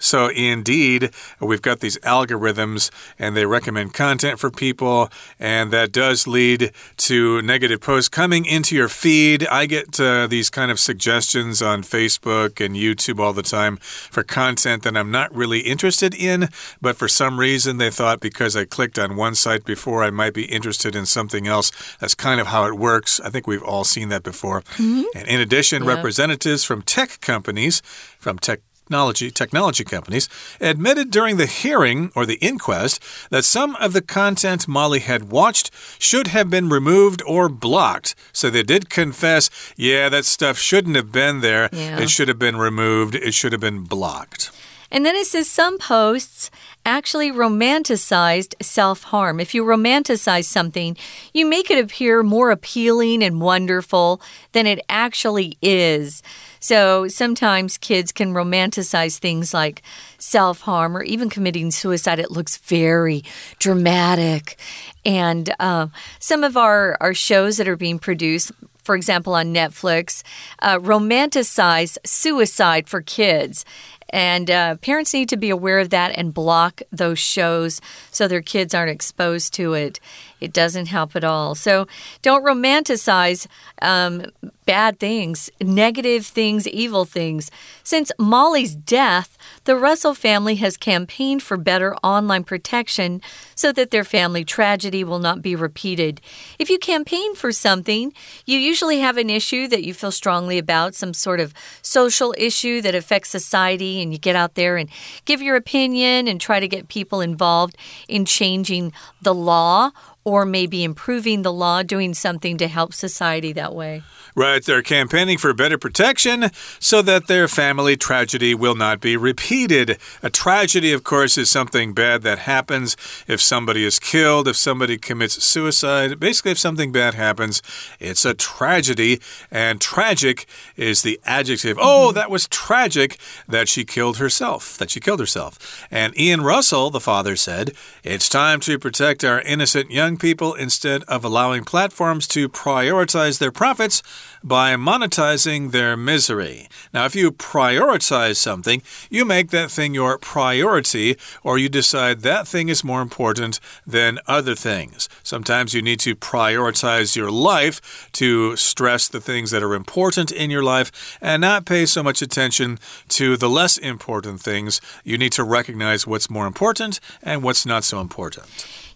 So, 0.03 0.27
indeed, 0.27 1.11
we've 1.39 1.61
got 1.61 1.79
these 1.79 1.97
algorithms 1.99 2.91
and 3.17 3.37
they 3.37 3.45
recommend 3.45 3.93
content 3.93 4.37
for 4.37 4.51
people, 4.51 5.09
and 5.39 5.71
that 5.71 5.93
does 5.93 6.27
lead 6.27 6.73
to 6.97 7.41
negative 7.41 7.79
posts 7.79 8.09
coming 8.09 8.45
into 8.45 8.75
your 8.75 8.89
feed. 8.89 9.47
I 9.47 9.65
get 9.65 9.97
uh, 10.01 10.27
these 10.27 10.49
kind 10.49 10.71
of 10.71 10.79
suggestions 10.79 11.61
on 11.61 11.83
Facebook 11.83 12.63
and 12.63 12.75
YouTube 12.75 13.19
all 13.19 13.31
the 13.31 13.43
time 13.43 13.77
for 13.77 14.23
content 14.23 14.83
that 14.83 14.97
I'm 14.97 15.09
not 15.09 15.33
really 15.33 15.61
interested 15.61 16.13
in, 16.13 16.49
but 16.81 16.97
for 16.97 17.07
some 17.07 17.39
reason 17.39 17.77
they 17.77 17.89
thought 17.89 18.19
because 18.19 18.57
I 18.57 18.65
clicked 18.65 18.99
on 18.99 19.15
one 19.15 19.35
site 19.35 19.63
before, 19.63 20.03
I 20.03 20.09
might 20.09 20.33
be 20.33 20.45
interested 20.45 20.97
in 20.97 21.05
something 21.05 21.47
else. 21.47 21.71
That's 21.99 22.13
kind 22.13 22.41
of 22.41 22.47
how 22.47 22.65
it 22.65 22.73
works. 22.73 23.21
I 23.21 23.29
think 23.29 23.47
we've 23.47 23.63
all 23.63 23.85
seen 23.85 24.09
that 24.09 24.23
before. 24.23 24.63
Mm 24.77 24.95
-hmm. 24.95 25.05
And 25.15 25.27
in 25.27 25.39
addition, 25.39 25.83
yeah. 25.83 25.95
representatives 25.95 26.65
from 26.65 26.81
tech 26.81 27.21
companies, 27.21 27.81
from 28.19 28.37
tech 28.37 28.59
technology, 28.93 29.31
technology 29.31 29.83
companies 29.83 30.29
admitted 30.61 31.09
during 31.09 31.37
the 31.37 31.47
hearing 31.47 32.11
or 32.15 32.27
the 32.27 32.35
inquest 32.35 33.01
that 33.31 33.43
some 33.43 33.75
of 33.77 33.91
the 33.93 34.03
content 34.03 34.67
Molly 34.67 34.99
had 34.99 35.31
watched 35.31 35.71
should 35.97 36.27
have 36.27 36.51
been 36.51 36.69
removed 36.69 37.23
or 37.25 37.49
blocked. 37.49 38.13
So 38.31 38.51
they 38.51 38.61
did 38.61 38.91
confess, 38.91 39.49
yeah, 39.75 40.09
that 40.09 40.25
stuff 40.25 40.59
shouldn't 40.59 40.95
have 40.95 41.11
been 41.11 41.41
there. 41.41 41.69
Yeah. 41.73 42.01
It 42.01 42.11
should 42.11 42.27
have 42.27 42.37
been 42.37 42.57
removed. 42.57 43.15
It 43.15 43.33
should 43.33 43.51
have 43.51 43.61
been 43.61 43.83
blocked. 43.83 44.51
And 44.91 45.03
then 45.03 45.15
it 45.15 45.25
says 45.25 45.49
some 45.49 45.79
posts 45.79 46.51
actually 46.85 47.31
romanticized 47.31 48.53
self 48.61 49.03
harm. 49.03 49.39
If 49.39 49.55
you 49.55 49.63
romanticize 49.63 50.45
something, 50.45 50.95
you 51.33 51.47
make 51.47 51.71
it 51.71 51.83
appear 51.83 52.21
more 52.21 52.51
appealing 52.51 53.23
and 53.23 53.41
wonderful 53.41 54.21
than 54.51 54.67
it 54.67 54.79
actually 54.87 55.57
is. 55.63 56.21
So 56.63 57.09
sometimes 57.09 57.77
kids 57.77 58.13
can 58.13 58.33
romanticize 58.33 59.17
things 59.19 59.53
like 59.53 59.81
self 60.17 60.61
harm 60.61 60.95
or 60.95 61.03
even 61.03 61.29
committing 61.29 61.71
suicide. 61.71 62.19
It 62.19 62.31
looks 62.31 62.55
very 62.55 63.21
dramatic. 63.59 64.57
And 65.03 65.53
uh, 65.59 65.87
some 66.19 66.41
of 66.41 66.55
our, 66.55 66.95
our 67.01 67.13
shows 67.13 67.57
that 67.57 67.67
are 67.67 67.75
being 67.75 67.99
produced, 67.99 68.53
for 68.81 68.95
example, 68.95 69.33
on 69.35 69.53
Netflix, 69.53 70.23
uh, 70.59 70.79
romanticize 70.79 71.97
suicide 72.05 72.87
for 72.87 73.01
kids. 73.01 73.65
And 74.09 74.51
uh, 74.51 74.75
parents 74.77 75.13
need 75.13 75.29
to 75.29 75.37
be 75.37 75.49
aware 75.49 75.79
of 75.79 75.89
that 75.89 76.17
and 76.17 76.33
block 76.33 76.81
those 76.91 77.19
shows 77.19 77.81
so 78.11 78.27
their 78.27 78.41
kids 78.41 78.73
aren't 78.73 78.91
exposed 78.91 79.53
to 79.55 79.73
it. 79.73 79.99
It 80.39 80.51
doesn't 80.51 80.87
help 80.87 81.15
at 81.15 81.23
all. 81.23 81.55
So 81.55 81.87
don't 82.21 82.43
romanticize 82.43 83.47
um, 83.81 84.25
bad 84.65 84.99
things, 84.99 85.49
negative 85.61 86.25
things, 86.25 86.67
evil 86.67 87.05
things. 87.05 87.49
Since 87.81 88.11
Molly's 88.19 88.75
death, 88.75 89.37
the 89.63 89.77
Russell 89.77 90.13
family 90.13 90.55
has 90.55 90.75
campaigned 90.75 91.41
for 91.43 91.55
better 91.55 91.95
online 92.03 92.43
protection 92.43 93.21
so 93.55 93.71
that 93.71 93.91
their 93.91 94.03
family 94.03 94.43
tragedy 94.43 95.03
will 95.03 95.19
not 95.19 95.41
be 95.41 95.55
repeated. 95.55 96.19
If 96.59 96.69
you 96.69 96.77
campaign 96.77 97.35
for 97.35 97.53
something, 97.53 98.13
you 98.45 98.59
usually 98.59 98.99
have 98.99 99.17
an 99.17 99.29
issue 99.29 99.69
that 99.69 99.85
you 99.85 99.93
feel 99.93 100.11
strongly 100.11 100.57
about, 100.57 100.93
some 100.93 101.13
sort 101.13 101.39
of 101.39 101.53
social 101.81 102.33
issue 102.37 102.81
that 102.81 102.95
affects 102.95 103.29
society, 103.29 103.92
and 104.01 104.11
you 104.11 104.19
get 104.19 104.35
out 104.35 104.55
there 104.55 104.77
and 104.77 104.89
give 105.25 105.41
your 105.41 105.55
opinion 105.55 106.27
and 106.27 106.39
try 106.39 106.59
to 106.59 106.67
get 106.67 106.87
people 106.87 107.21
involved 107.21 107.77
in 108.07 108.25
changing 108.25 108.93
the 109.21 109.33
law 109.33 109.91
or 110.23 110.45
maybe 110.45 110.83
improving 110.83 111.41
the 111.41 111.53
law, 111.53 111.83
doing 111.83 112.13
something 112.13 112.57
to 112.57 112.67
help 112.67 112.93
society 112.93 113.51
that 113.53 113.75
way. 113.75 114.03
Right, 114.35 114.63
they're 114.63 114.81
campaigning 114.81 115.37
for 115.37 115.53
better 115.53 115.77
protection 115.77 116.49
so 116.79 117.03
that 117.03 117.27
their 117.27 117.47
family 117.47 117.95
tragedy 117.95 118.55
will 118.55 118.73
not 118.73 118.99
be 118.99 119.15
repeated. 119.15 119.99
A 120.23 120.31
tragedy, 120.31 120.91
of 120.91 121.03
course, 121.03 121.37
is 121.37 121.51
something 121.51 121.93
bad 121.93 122.23
that 122.23 122.39
happens 122.39 122.97
if 123.27 123.39
somebody 123.39 123.85
is 123.85 123.99
killed, 123.99 124.47
if 124.47 124.55
somebody 124.55 124.97
commits 124.97 125.43
suicide. 125.43 126.19
Basically, 126.19 126.49
if 126.49 126.57
something 126.57 126.91
bad 126.91 127.13
happens, 127.13 127.61
it's 127.99 128.25
a 128.25 128.33
tragedy. 128.33 129.21
And 129.51 129.79
tragic 129.79 130.47
is 130.75 131.03
the 131.03 131.19
adjective. 131.25 131.77
Oh, 131.79 132.07
mm-hmm. 132.07 132.15
that 132.15 132.31
was 132.31 132.47
tragic 132.47 133.19
that 133.47 133.69
she 133.69 133.85
killed 133.85 134.17
herself, 134.17 134.79
that 134.79 134.89
she 134.89 134.99
killed 134.99 135.19
herself. 135.19 135.87
And 135.91 136.17
Ian 136.19 136.41
Russell, 136.41 136.89
the 136.89 136.99
father, 136.99 137.35
said, 137.35 137.73
It's 138.03 138.29
time 138.29 138.61
to 138.61 138.79
protect 138.79 139.23
our 139.23 139.41
innocent 139.41 139.91
young 139.91 140.17
people 140.17 140.55
instead 140.55 141.03
of 141.03 141.23
allowing 141.23 141.65
platforms 141.65 142.27
to 142.29 142.49
prioritize 142.49 143.37
their 143.37 143.51
profits 143.51 144.01
by 144.43 144.75
monetizing 144.75 145.71
their 145.71 145.95
misery. 145.95 146.67
Now, 146.93 147.05
if 147.05 147.15
you 147.15 147.31
prioritize 147.31 148.37
something, 148.37 148.81
you 149.09 149.25
make 149.25 149.49
that 149.51 149.71
thing 149.71 149.93
your 149.93 150.17
priority, 150.17 151.17
or 151.43 151.57
you 151.57 151.69
decide 151.69 152.21
that 152.21 152.47
thing 152.47 152.69
is 152.69 152.83
more 152.83 153.01
important 153.01 153.59
than 153.87 154.19
other 154.27 154.55
things. 154.55 155.09
Sometimes 155.23 155.73
you 155.73 155.81
need 155.81 155.99
to 156.01 156.15
prioritize 156.15 157.15
your 157.15 157.31
life 157.31 158.09
to 158.13 158.55
stress 158.55 159.07
the 159.07 159.21
things 159.21 159.51
that 159.51 159.63
are 159.63 159.73
important 159.73 160.31
in 160.31 160.49
your 160.49 160.63
life 160.63 161.17
and 161.21 161.41
not 161.41 161.65
pay 161.65 161.85
so 161.85 162.03
much 162.03 162.21
attention 162.21 162.79
to 163.09 163.37
the 163.37 163.49
less 163.49 163.77
important 163.77 164.41
things. 164.41 164.81
You 165.03 165.17
need 165.17 165.31
to 165.33 165.43
recognize 165.43 166.05
what's 166.05 166.29
more 166.29 166.47
important 166.47 166.99
and 167.21 167.43
what's 167.43 167.65
not 167.65 167.83
so 167.83 168.01
important. 168.01 168.47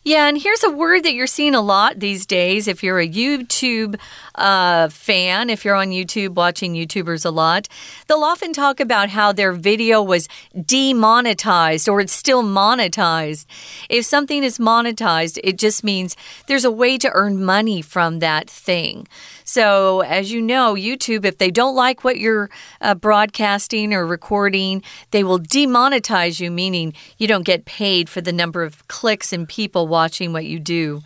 Yeah, 0.03 0.27
and 0.27 0.41
here's 0.41 0.63
a 0.63 0.69
word 0.69 1.03
that 1.03 1.13
you're 1.13 1.27
seeing 1.27 1.53
a 1.53 1.61
lot 1.61 1.99
these 1.99 2.25
days. 2.25 2.67
If 2.67 2.81
you're 2.81 2.99
a 2.99 3.07
YouTube 3.07 3.99
uh, 4.35 4.87
fan, 4.89 5.49
if 5.49 5.65
you're 5.65 5.75
on 5.75 5.89
YouTube 5.89 6.35
watching 6.35 6.73
YouTubers 6.75 7.25
a 7.25 7.29
lot, 7.29 7.67
they'll 8.07 8.23
often 8.23 8.53
talk 8.53 8.79
about 8.79 9.09
how 9.09 9.33
their 9.33 9.51
video 9.51 10.01
was 10.01 10.29
demonetized 10.65 11.89
or 11.89 11.99
it's 11.99 12.13
still 12.13 12.43
monetized. 12.43 13.45
If 13.89 14.05
something 14.05 14.43
is 14.43 14.59
monetized, 14.59 15.39
it 15.43 15.57
just 15.57 15.83
means 15.83 16.15
there's 16.47 16.65
a 16.65 16.71
way 16.71 16.97
to 16.99 17.11
earn 17.13 17.43
money 17.43 17.81
from 17.81 18.19
that 18.19 18.49
thing. 18.49 19.07
So, 19.43 20.01
as 20.01 20.31
you 20.31 20.41
know, 20.41 20.75
YouTube, 20.75 21.23
if 21.23 21.37
they 21.37 21.51
don't 21.51 21.75
like 21.75 22.03
what 22.03 22.19
you're 22.19 22.49
uh, 22.81 22.95
broadcasting 22.95 23.93
or 23.93 24.05
recording, 24.05 24.83
they 25.11 25.23
will 25.23 25.39
demonetize 25.39 26.41
you, 26.41 26.51
meaning 26.51 26.93
you 27.17 27.27
don't 27.27 27.45
get 27.45 27.63
paid 27.65 28.09
for 28.09 28.19
the 28.19 28.33
number 28.33 28.63
of 28.63 28.85
clicks 28.89 29.31
and 29.31 29.47
people 29.47 29.87
watching 29.87 29.96
what 30.33 30.45
you 30.45 30.59
do. 30.59 31.01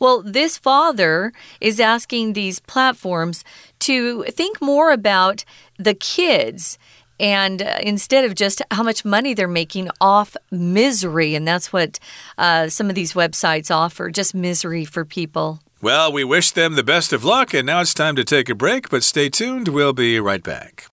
Well, 0.00 0.22
this 0.22 0.58
father 0.58 1.32
is 1.60 1.80
asking 1.80 2.32
these 2.32 2.60
platforms 2.60 3.44
to 3.80 4.22
think 4.24 4.60
more 4.62 4.92
about 4.92 5.44
the 5.76 5.94
kids 5.94 6.78
and 7.20 7.62
uh, 7.62 7.78
instead 7.82 8.24
of 8.24 8.34
just 8.34 8.62
how 8.70 8.82
much 8.82 9.04
money 9.04 9.34
they're 9.34 9.48
making 9.48 9.90
off 10.00 10.36
misery, 10.50 11.34
and 11.34 11.46
that's 11.46 11.72
what 11.72 11.98
uh, 12.36 12.68
some 12.68 12.88
of 12.88 12.94
these 12.94 13.12
websites 13.12 13.74
offer 13.74 14.10
just 14.10 14.34
misery 14.34 14.84
for 14.84 15.04
people. 15.04 15.60
Well, 15.80 16.12
we 16.12 16.24
wish 16.24 16.50
them 16.52 16.74
the 16.74 16.82
best 16.82 17.12
of 17.12 17.24
luck, 17.24 17.54
and 17.54 17.66
now 17.66 17.80
it's 17.80 17.94
time 17.94 18.16
to 18.16 18.24
take 18.24 18.48
a 18.48 18.54
break, 18.54 18.88
but 18.88 19.02
stay 19.02 19.28
tuned. 19.28 19.68
We'll 19.68 19.92
be 19.92 20.18
right 20.20 20.42
back. 20.42 20.86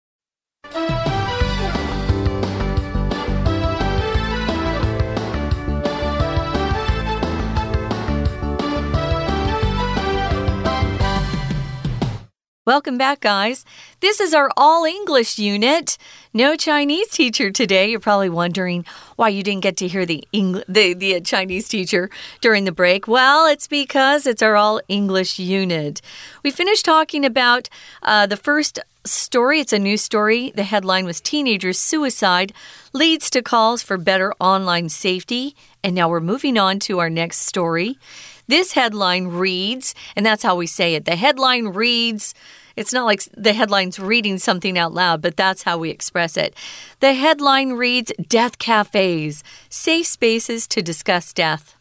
Welcome 12.68 12.98
back, 12.98 13.20
guys. 13.20 13.64
This 14.00 14.20
is 14.20 14.34
our 14.34 14.50
all 14.58 14.86
English 14.86 15.38
unit. 15.38 16.00
No 16.34 16.56
Chinese 16.56 17.10
teacher 17.10 17.52
today. 17.52 17.92
You're 17.92 18.00
probably 18.00 18.28
wondering 18.28 18.86
why 19.18 19.30
you 19.30 19.44
didn't 19.44 19.62
get 19.62 19.78
to 19.78 19.88
hear 19.88 20.04
the 20.04 20.28
Eng 20.34 20.64
the, 20.68 20.96
the 20.96 21.22
Chinese 21.22 21.70
teacher 21.70 22.10
during 22.42 22.64
the 22.64 22.72
break. 22.72 23.08
Well, 23.08 23.46
it's 23.46 23.68
because 23.68 24.26
it's 24.26 24.42
our 24.42 24.56
all 24.56 24.82
English 24.88 25.38
unit. 25.38 26.02
We 26.44 26.50
finished 26.50 26.86
talking 26.86 27.24
about 27.24 27.70
uh, 28.02 28.26
the 28.26 28.36
first 28.36 28.80
story. 29.04 29.60
It's 29.60 29.72
a 29.72 29.78
new 29.78 29.96
story. 29.96 30.52
The 30.56 30.64
headline 30.64 31.06
was 31.06 31.22
Teenagers' 31.22 31.78
Suicide 31.78 32.52
Leads 32.94 33.30
to 33.30 33.44
Calls 33.44 33.84
for 33.84 34.00
Better 34.00 34.34
Online 34.40 34.90
Safety. 34.90 35.56
And 35.84 35.94
now 35.94 36.10
we're 36.10 36.20
moving 36.20 36.58
on 36.58 36.80
to 36.80 36.98
our 36.98 37.12
next 37.12 37.42
story. 37.42 38.00
This 38.48 38.74
headline 38.74 39.28
reads, 39.28 39.96
and 40.16 40.26
that's 40.26 40.44
how 40.44 40.56
we 40.56 40.68
say 40.68 40.96
it. 40.96 41.06
The 41.06 41.16
headline 41.16 41.70
reads, 41.70 42.34
it's 42.76 42.94
not 42.94 43.06
like 43.06 43.24
the 43.36 43.54
headline's 43.54 44.00
reading 44.00 44.38
something 44.38 44.78
out 44.78 44.94
loud, 44.94 45.22
but 45.22 45.38
that's 45.38 45.64
how 45.64 45.78
we 45.78 45.90
express 45.90 46.36
it. 46.38 46.56
The 47.00 47.14
headline 47.14 47.74
reads 47.74 48.12
Death 48.28 48.58
Cafes, 48.60 49.44
safe 49.70 50.08
spaces 50.08 50.68
to 50.68 50.82
discuss 50.82 51.32
death. 51.34 51.75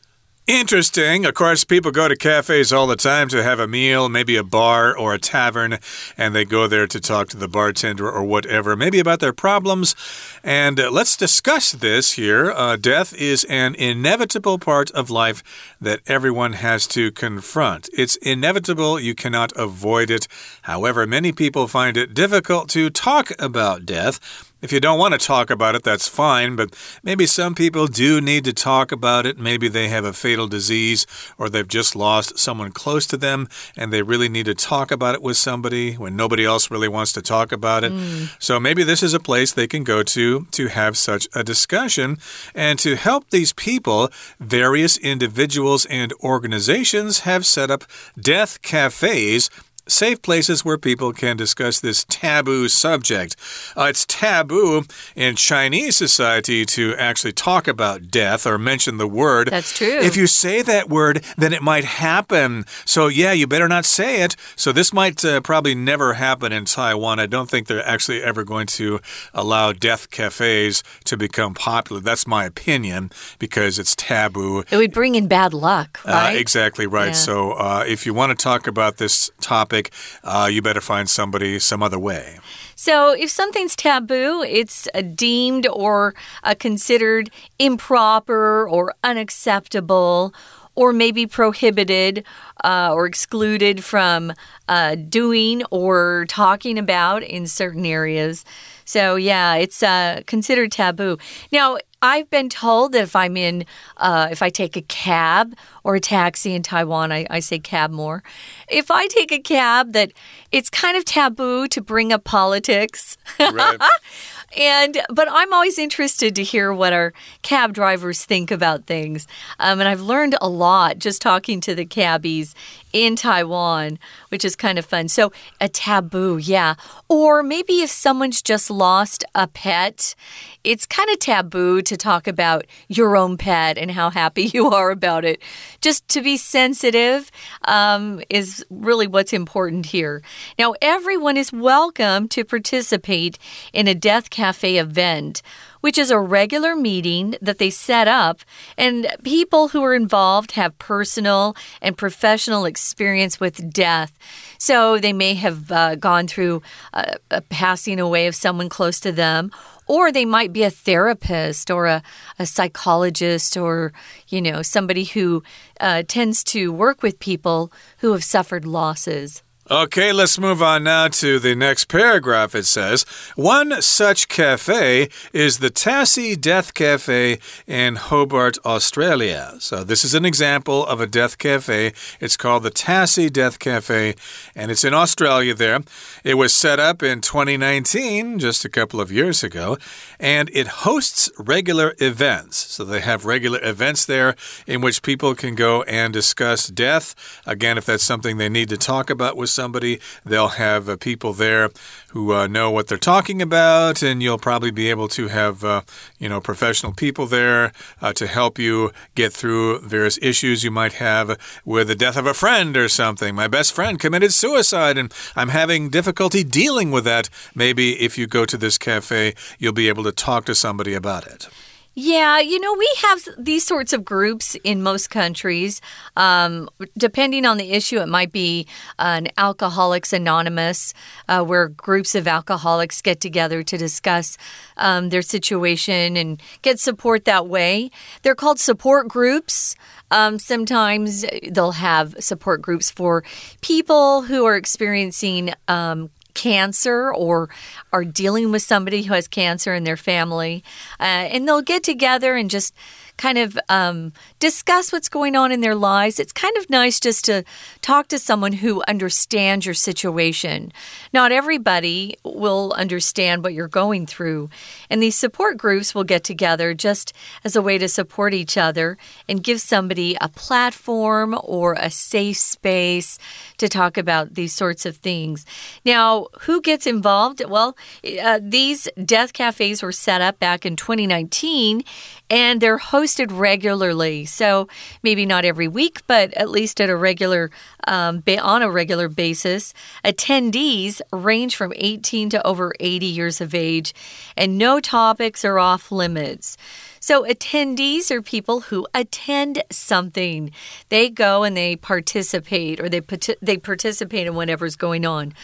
Interesting. 0.46 1.24
Of 1.24 1.32
course, 1.32 1.64
people 1.64 1.90
go 1.90 2.06
to 2.06 2.14
cafes 2.14 2.70
all 2.70 2.86
the 2.86 2.96
time 2.96 3.30
to 3.30 3.42
have 3.42 3.58
a 3.58 3.66
meal, 3.66 4.10
maybe 4.10 4.36
a 4.36 4.44
bar 4.44 4.94
or 4.94 5.14
a 5.14 5.18
tavern, 5.18 5.78
and 6.18 6.34
they 6.34 6.44
go 6.44 6.66
there 6.66 6.86
to 6.86 7.00
talk 7.00 7.30
to 7.30 7.38
the 7.38 7.48
bartender 7.48 8.10
or 8.10 8.22
whatever, 8.22 8.76
maybe 8.76 8.98
about 8.98 9.20
their 9.20 9.32
problems. 9.32 9.96
And 10.42 10.78
uh, 10.78 10.90
let's 10.90 11.16
discuss 11.16 11.72
this 11.72 12.12
here. 12.12 12.50
Uh, 12.50 12.76
death 12.76 13.14
is 13.14 13.44
an 13.44 13.74
inevitable 13.76 14.58
part 14.58 14.90
of 14.90 15.08
life 15.08 15.42
that 15.80 16.00
everyone 16.06 16.52
has 16.52 16.86
to 16.88 17.10
confront. 17.10 17.88
It's 17.94 18.16
inevitable, 18.16 19.00
you 19.00 19.14
cannot 19.14 19.50
avoid 19.56 20.10
it. 20.10 20.28
However, 20.62 21.06
many 21.06 21.32
people 21.32 21.68
find 21.68 21.96
it 21.96 22.12
difficult 22.12 22.68
to 22.70 22.90
talk 22.90 23.30
about 23.38 23.86
death. 23.86 24.52
If 24.64 24.72
you 24.72 24.80
don't 24.80 24.98
want 24.98 25.12
to 25.12 25.18
talk 25.18 25.50
about 25.50 25.74
it, 25.74 25.82
that's 25.82 26.08
fine, 26.08 26.56
but 26.56 26.74
maybe 27.02 27.26
some 27.26 27.54
people 27.54 27.86
do 27.86 28.18
need 28.18 28.44
to 28.44 28.54
talk 28.54 28.92
about 28.92 29.26
it. 29.26 29.38
Maybe 29.38 29.68
they 29.68 29.88
have 29.88 30.06
a 30.06 30.14
fatal 30.14 30.48
disease 30.48 31.06
or 31.36 31.50
they've 31.50 31.68
just 31.68 31.94
lost 31.94 32.38
someone 32.38 32.72
close 32.72 33.06
to 33.08 33.18
them 33.18 33.46
and 33.76 33.92
they 33.92 34.00
really 34.00 34.30
need 34.30 34.46
to 34.46 34.54
talk 34.54 34.90
about 34.90 35.14
it 35.14 35.20
with 35.20 35.36
somebody 35.36 35.96
when 35.96 36.16
nobody 36.16 36.46
else 36.46 36.70
really 36.70 36.88
wants 36.88 37.12
to 37.12 37.20
talk 37.20 37.52
about 37.52 37.84
it. 37.84 37.92
Mm. 37.92 38.34
So 38.42 38.58
maybe 38.58 38.84
this 38.84 39.02
is 39.02 39.12
a 39.12 39.20
place 39.20 39.52
they 39.52 39.66
can 39.66 39.84
go 39.84 40.02
to 40.02 40.46
to 40.52 40.68
have 40.68 40.96
such 40.96 41.28
a 41.34 41.44
discussion 41.44 42.16
and 42.54 42.78
to 42.78 42.96
help 42.96 43.28
these 43.28 43.52
people, 43.52 44.10
various 44.40 44.96
individuals 44.96 45.84
and 45.84 46.10
organizations 46.22 47.20
have 47.20 47.44
set 47.44 47.70
up 47.70 47.84
death 48.18 48.62
cafes 48.62 49.50
safe 49.86 50.22
places 50.22 50.64
where 50.64 50.78
people 50.78 51.12
can 51.12 51.36
discuss 51.36 51.80
this 51.80 52.04
taboo 52.08 52.68
subject. 52.68 53.36
Uh, 53.76 53.84
it's 53.84 54.06
taboo 54.06 54.84
in 55.14 55.36
Chinese 55.36 55.96
society 55.96 56.64
to 56.64 56.94
actually 56.96 57.32
talk 57.32 57.68
about 57.68 58.10
death 58.10 58.46
or 58.46 58.58
mention 58.58 58.96
the 58.96 59.06
word. 59.06 59.48
That's 59.48 59.76
true. 59.76 59.98
If 60.00 60.16
you 60.16 60.26
say 60.26 60.62
that 60.62 60.88
word, 60.88 61.24
then 61.36 61.52
it 61.52 61.62
might 61.62 61.84
happen. 61.84 62.64
So, 62.84 63.08
yeah, 63.08 63.32
you 63.32 63.46
better 63.46 63.68
not 63.68 63.84
say 63.84 64.22
it. 64.22 64.36
So, 64.56 64.72
this 64.72 64.92
might 64.92 65.24
uh, 65.24 65.40
probably 65.40 65.74
never 65.74 66.14
happen 66.14 66.52
in 66.52 66.64
Taiwan. 66.64 67.18
I 67.18 67.26
don't 67.26 67.50
think 67.50 67.66
they're 67.66 67.86
actually 67.86 68.22
ever 68.22 68.44
going 68.44 68.66
to 68.68 69.00
allow 69.32 69.72
death 69.72 70.10
cafes 70.10 70.82
to 71.04 71.16
become 71.16 71.54
popular. 71.54 72.00
That's 72.00 72.26
my 72.26 72.44
opinion 72.44 73.10
because 73.38 73.78
it's 73.78 73.94
taboo. 73.96 74.64
It 74.70 74.76
would 74.76 74.92
bring 74.92 75.14
in 75.14 75.28
bad 75.28 75.52
luck, 75.52 76.00
uh, 76.06 76.10
right? 76.10 76.36
Uh, 76.36 76.38
exactly 76.38 76.86
right. 76.86 77.08
Yeah. 77.08 77.12
So, 77.12 77.52
uh, 77.52 77.84
if 77.86 78.06
you 78.06 78.14
want 78.14 78.30
to 78.36 78.42
talk 78.42 78.66
about 78.66 78.96
this 78.96 79.30
topic, 79.40 79.73
topic, 79.74 79.92
uh, 80.22 80.48
you 80.50 80.62
better 80.62 80.80
find 80.80 81.08
somebody 81.08 81.58
some 81.58 81.82
other 81.82 81.98
way. 81.98 82.38
So, 82.76 83.12
if 83.12 83.30
something's 83.30 83.76
taboo, 83.76 84.42
it's 84.42 84.88
deemed 85.14 85.66
or 85.66 86.14
considered 86.58 87.30
improper 87.58 88.68
or 88.68 88.94
unacceptable 89.02 90.34
or 90.76 90.92
maybe 90.92 91.26
prohibited 91.26 92.24
uh, 92.64 92.90
or 92.92 93.06
excluded 93.06 93.84
from 93.84 94.32
uh, 94.68 94.96
doing 94.96 95.62
or 95.70 96.26
talking 96.28 96.78
about 96.78 97.22
in 97.22 97.46
certain 97.46 97.86
areas. 97.86 98.44
So, 98.84 99.16
yeah, 99.16 99.54
it's 99.54 99.82
uh, 99.82 100.22
considered 100.26 100.72
taboo. 100.72 101.18
Now, 101.52 101.78
I've 102.02 102.28
been 102.28 102.50
told 102.50 102.92
that 102.92 103.02
if 103.02 103.16
I'm 103.16 103.34
in, 103.36 103.64
uh, 103.96 104.28
if 104.30 104.42
I 104.42 104.50
take 104.50 104.76
a 104.76 104.82
cab 104.82 105.56
or 105.84 105.94
a 105.94 106.00
taxi 106.00 106.54
in 106.54 106.62
Taiwan, 106.62 107.10
I, 107.10 107.26
I 107.30 107.40
say 107.40 107.58
cab 107.58 107.90
more. 107.90 108.22
If 108.68 108.90
I 108.90 109.06
take 109.06 109.32
a 109.32 109.38
cab, 109.38 109.94
that 109.94 110.12
it's 110.52 110.68
kind 110.68 110.98
of 110.98 111.06
taboo 111.06 111.66
to 111.68 111.80
bring 111.80 112.12
up 112.12 112.24
politics. 112.24 113.16
Right. 113.40 113.80
And 114.56 115.00
but 115.08 115.28
I'm 115.30 115.52
always 115.52 115.78
interested 115.78 116.34
to 116.36 116.42
hear 116.42 116.72
what 116.72 116.92
our 116.92 117.12
cab 117.42 117.72
drivers 117.72 118.24
think 118.24 118.50
about 118.50 118.86
things. 118.86 119.26
Um, 119.58 119.80
and 119.80 119.88
I've 119.88 120.00
learned 120.00 120.36
a 120.40 120.48
lot 120.48 120.98
just 120.98 121.20
talking 121.20 121.60
to 121.62 121.74
the 121.74 121.84
cabbies 121.84 122.54
in 122.94 123.16
Taiwan, 123.16 123.98
which 124.28 124.44
is 124.44 124.54
kind 124.54 124.78
of 124.78 124.86
fun. 124.86 125.08
So, 125.08 125.32
a 125.60 125.68
taboo, 125.68 126.38
yeah. 126.38 126.74
Or 127.08 127.42
maybe 127.42 127.82
if 127.82 127.90
someone's 127.90 128.40
just 128.40 128.70
lost 128.70 129.24
a 129.34 129.48
pet, 129.48 130.14
it's 130.62 130.86
kind 130.86 131.10
of 131.10 131.18
taboo 131.18 131.82
to 131.82 131.96
talk 131.96 132.28
about 132.28 132.66
your 132.88 133.16
own 133.16 133.36
pet 133.36 133.76
and 133.76 133.90
how 133.90 134.10
happy 134.10 134.44
you 134.54 134.70
are 134.70 134.92
about 134.92 135.24
it. 135.24 135.42
Just 135.80 136.06
to 136.08 136.22
be 136.22 136.36
sensitive 136.36 137.30
um, 137.64 138.22
is 138.30 138.64
really 138.70 139.08
what's 139.08 139.32
important 139.32 139.86
here. 139.86 140.22
Now, 140.56 140.74
everyone 140.80 141.36
is 141.36 141.52
welcome 141.52 142.28
to 142.28 142.44
participate 142.44 143.38
in 143.72 143.88
a 143.88 143.94
Death 143.94 144.30
Cafe 144.44 144.76
event 144.76 145.40
which 145.80 145.98
is 145.98 146.10
a 146.10 146.18
regular 146.18 146.74
meeting 146.74 147.36
that 147.42 147.58
they 147.58 147.68
set 147.68 148.08
up, 148.08 148.40
and 148.78 149.06
people 149.22 149.68
who 149.68 149.82
are 149.82 149.94
involved 149.94 150.52
have 150.52 150.78
personal 150.78 151.54
and 151.82 151.94
professional 151.94 152.64
experience 152.64 153.38
with 153.38 153.70
death. 153.70 154.18
So 154.56 154.98
they 154.98 155.12
may 155.12 155.34
have 155.34 155.70
uh, 155.70 155.96
gone 155.96 156.26
through 156.26 156.62
a, 156.94 157.16
a 157.30 157.42
passing 157.42 158.00
away 158.00 158.26
of 158.26 158.34
someone 158.34 158.70
close 158.70 158.98
to 159.00 159.12
them 159.12 159.50
or 159.86 160.10
they 160.10 160.24
might 160.24 160.54
be 160.54 160.62
a 160.62 160.70
therapist 160.70 161.70
or 161.70 161.84
a, 161.84 162.02
a 162.38 162.46
psychologist 162.46 163.54
or 163.54 163.92
you 164.28 164.40
know 164.40 164.62
somebody 164.62 165.04
who 165.04 165.42
uh, 165.80 166.02
tends 166.08 166.42
to 166.44 166.72
work 166.72 167.02
with 167.02 167.18
people 167.18 167.70
who 167.98 168.12
have 168.12 168.24
suffered 168.24 168.64
losses 168.64 169.43
Okay, 169.70 170.12
let's 170.12 170.38
move 170.38 170.62
on 170.62 170.84
now 170.84 171.08
to 171.08 171.38
the 171.38 171.54
next 171.54 171.86
paragraph. 171.86 172.54
It 172.54 172.66
says, 172.66 173.06
One 173.34 173.80
such 173.80 174.28
cafe 174.28 175.08
is 175.32 175.56
the 175.56 175.70
Tassie 175.70 176.38
Death 176.38 176.74
Cafe 176.74 177.38
in 177.66 177.96
Hobart, 177.96 178.58
Australia. 178.66 179.54
So, 179.60 179.82
this 179.82 180.04
is 180.04 180.12
an 180.12 180.26
example 180.26 180.84
of 180.84 181.00
a 181.00 181.06
death 181.06 181.38
cafe. 181.38 181.94
It's 182.20 182.36
called 182.36 182.62
the 182.62 182.70
Tassie 182.70 183.32
Death 183.32 183.58
Cafe, 183.58 184.16
and 184.54 184.70
it's 184.70 184.84
in 184.84 184.92
Australia 184.92 185.54
there. 185.54 185.80
It 186.24 186.34
was 186.34 186.54
set 186.54 186.78
up 186.78 187.02
in 187.02 187.22
2019, 187.22 188.38
just 188.38 188.66
a 188.66 188.68
couple 188.68 189.00
of 189.00 189.10
years 189.10 189.42
ago, 189.42 189.78
and 190.20 190.50
it 190.52 190.66
hosts 190.84 191.30
regular 191.38 191.94
events. 192.00 192.58
So, 192.58 192.84
they 192.84 193.00
have 193.00 193.24
regular 193.24 193.60
events 193.62 194.04
there 194.04 194.36
in 194.66 194.82
which 194.82 195.00
people 195.00 195.34
can 195.34 195.54
go 195.54 195.84
and 195.84 196.12
discuss 196.12 196.68
death. 196.68 197.14
Again, 197.46 197.78
if 197.78 197.86
that's 197.86 198.04
something 198.04 198.36
they 198.36 198.50
need 198.50 198.68
to 198.68 198.76
talk 198.76 199.08
about 199.08 199.38
with 199.38 199.53
somebody, 199.54 200.00
they'll 200.24 200.48
have 200.48 200.88
uh, 200.88 200.96
people 200.96 201.32
there 201.32 201.70
who 202.08 202.32
uh, 202.32 202.46
know 202.46 202.70
what 202.70 202.86
they're 202.86 202.98
talking 202.98 203.40
about, 203.40 204.02
and 204.02 204.22
you'll 204.22 204.38
probably 204.38 204.70
be 204.70 204.90
able 204.90 205.08
to 205.08 205.28
have, 205.28 205.64
uh, 205.64 205.82
you 206.18 206.28
know, 206.28 206.40
professional 206.40 206.92
people 206.92 207.26
there 207.26 207.72
uh, 208.02 208.12
to 208.12 208.26
help 208.26 208.58
you 208.58 208.92
get 209.14 209.32
through 209.32 209.80
various 209.80 210.18
issues 210.20 210.64
you 210.64 210.70
might 210.70 210.94
have 210.94 211.38
with 211.64 211.88
the 211.88 211.94
death 211.94 212.16
of 212.16 212.26
a 212.26 212.34
friend 212.34 212.76
or 212.76 212.88
something. 212.88 213.34
My 213.34 213.48
best 213.48 213.72
friend 213.72 213.98
committed 213.98 214.32
suicide, 214.32 214.98
and 214.98 215.12
I'm 215.36 215.48
having 215.48 215.90
difficulty 215.90 216.44
dealing 216.44 216.90
with 216.90 217.04
that. 217.04 217.30
Maybe 217.54 218.00
if 218.00 218.18
you 218.18 218.26
go 218.26 218.44
to 218.44 218.56
this 218.56 218.78
cafe, 218.78 219.34
you'll 219.58 219.72
be 219.72 219.88
able 219.88 220.04
to 220.04 220.12
talk 220.12 220.44
to 220.46 220.54
somebody 220.54 220.94
about 220.94 221.26
it. 221.26 221.48
Yeah, 221.96 222.40
you 222.40 222.58
know, 222.58 222.74
we 222.74 222.88
have 223.02 223.28
these 223.38 223.64
sorts 223.64 223.92
of 223.92 224.04
groups 224.04 224.56
in 224.64 224.82
most 224.82 225.10
countries. 225.10 225.80
Um, 226.16 226.68
depending 226.98 227.46
on 227.46 227.56
the 227.56 227.70
issue, 227.70 228.00
it 228.00 228.08
might 228.08 228.32
be 228.32 228.66
an 228.98 229.28
Alcoholics 229.38 230.12
Anonymous, 230.12 230.92
uh, 231.28 231.44
where 231.44 231.68
groups 231.68 232.16
of 232.16 232.26
alcoholics 232.26 233.00
get 233.00 233.20
together 233.20 233.62
to 233.62 233.78
discuss 233.78 234.36
um, 234.76 235.10
their 235.10 235.22
situation 235.22 236.16
and 236.16 236.42
get 236.62 236.80
support 236.80 237.26
that 237.26 237.46
way. 237.46 237.92
They're 238.22 238.34
called 238.34 238.58
support 238.58 239.06
groups. 239.06 239.76
Um, 240.10 240.40
sometimes 240.40 241.24
they'll 241.48 241.72
have 241.72 242.16
support 242.18 242.60
groups 242.60 242.90
for 242.90 243.22
people 243.60 244.22
who 244.22 244.44
are 244.46 244.56
experiencing 244.56 245.54
um, 245.68 246.10
cancer 246.34 247.12
or 247.12 247.48
are 247.92 248.04
dealing 248.04 248.50
with 248.50 248.62
somebody 248.62 249.02
who 249.02 249.14
has 249.14 249.28
cancer 249.28 249.74
in 249.74 249.84
their 249.84 249.96
family. 249.96 250.62
Uh, 251.00 251.30
and 251.32 251.48
they'll 251.48 251.62
get 251.62 251.82
together 251.82 252.36
and 252.36 252.50
just 252.50 252.74
kind 253.16 253.38
of 253.38 253.58
um, 253.68 254.12
discuss 254.38 254.92
what's 254.92 255.08
going 255.08 255.36
on 255.36 255.52
in 255.52 255.60
their 255.60 255.74
lives. 255.74 256.18
It's 256.18 256.32
kind 256.32 256.56
of 256.56 256.68
nice 256.68 256.98
just 256.98 257.24
to 257.26 257.44
talk 257.80 258.08
to 258.08 258.18
someone 258.18 258.54
who 258.54 258.82
understands 258.88 259.66
your 259.66 259.74
situation. 259.74 260.72
Not 261.12 261.32
everybody 261.32 262.16
will 262.24 262.72
understand 262.76 263.42
what 263.42 263.54
you're 263.54 263.68
going 263.68 264.06
through. 264.06 264.50
And 264.90 265.02
these 265.02 265.16
support 265.16 265.56
groups 265.56 265.94
will 265.94 266.04
get 266.04 266.24
together 266.24 266.74
just 266.74 267.12
as 267.44 267.56
a 267.56 267.62
way 267.62 267.78
to 267.78 267.88
support 267.88 268.34
each 268.34 268.56
other 268.56 268.98
and 269.28 269.42
give 269.42 269.60
somebody 269.60 270.16
a 270.20 270.28
platform 270.28 271.38
or 271.42 271.74
a 271.74 271.90
safe 271.90 272.36
space 272.36 273.18
to 273.58 273.68
talk 273.68 273.96
about 273.96 274.34
these 274.34 274.52
sorts 274.52 274.86
of 274.86 274.96
things. 274.96 275.46
Now, 275.84 276.28
who 276.40 276.60
gets 276.60 276.86
involved? 276.86 277.42
Well, 277.46 277.76
uh, 278.22 278.40
these 278.42 278.88
death 279.04 279.32
cafes 279.32 279.82
were 279.82 279.92
set 279.92 280.20
up 280.20 280.38
back 280.38 280.66
in 280.66 280.76
2019 280.76 281.84
and 282.30 282.60
they're 282.60 282.78
hosted 282.78 283.28
regularly. 283.30 284.24
So 284.24 284.68
maybe 285.02 285.26
not 285.26 285.44
every 285.44 285.68
week, 285.68 286.02
but 286.06 286.32
at 286.34 286.50
least 286.50 286.80
at 286.80 286.88
a 286.88 286.96
regular 286.96 287.50
um, 287.86 288.22
on 288.40 288.62
a 288.62 288.70
regular 288.70 289.08
basis. 289.08 289.74
Attendees 290.04 291.00
range 291.12 291.56
from 291.56 291.72
18 291.76 292.30
to 292.30 292.46
over 292.46 292.72
80 292.80 293.06
years 293.06 293.40
of 293.40 293.54
age, 293.54 293.94
and 294.36 294.58
no 294.58 294.80
topics 294.80 295.44
are 295.44 295.58
off 295.58 295.92
limits. 295.92 296.56
So, 297.00 297.24
attendees 297.24 298.10
are 298.10 298.22
people 298.22 298.62
who 298.62 298.86
attend 298.94 299.62
something. 299.70 300.50
They 300.88 301.10
go 301.10 301.42
and 301.42 301.54
they 301.54 301.76
participate, 301.76 302.80
or 302.80 302.88
they 302.88 303.02
they 303.42 303.58
participate 303.58 304.26
in 304.26 304.34
whatever's 304.34 304.74
going 304.74 305.04
on. 305.04 305.34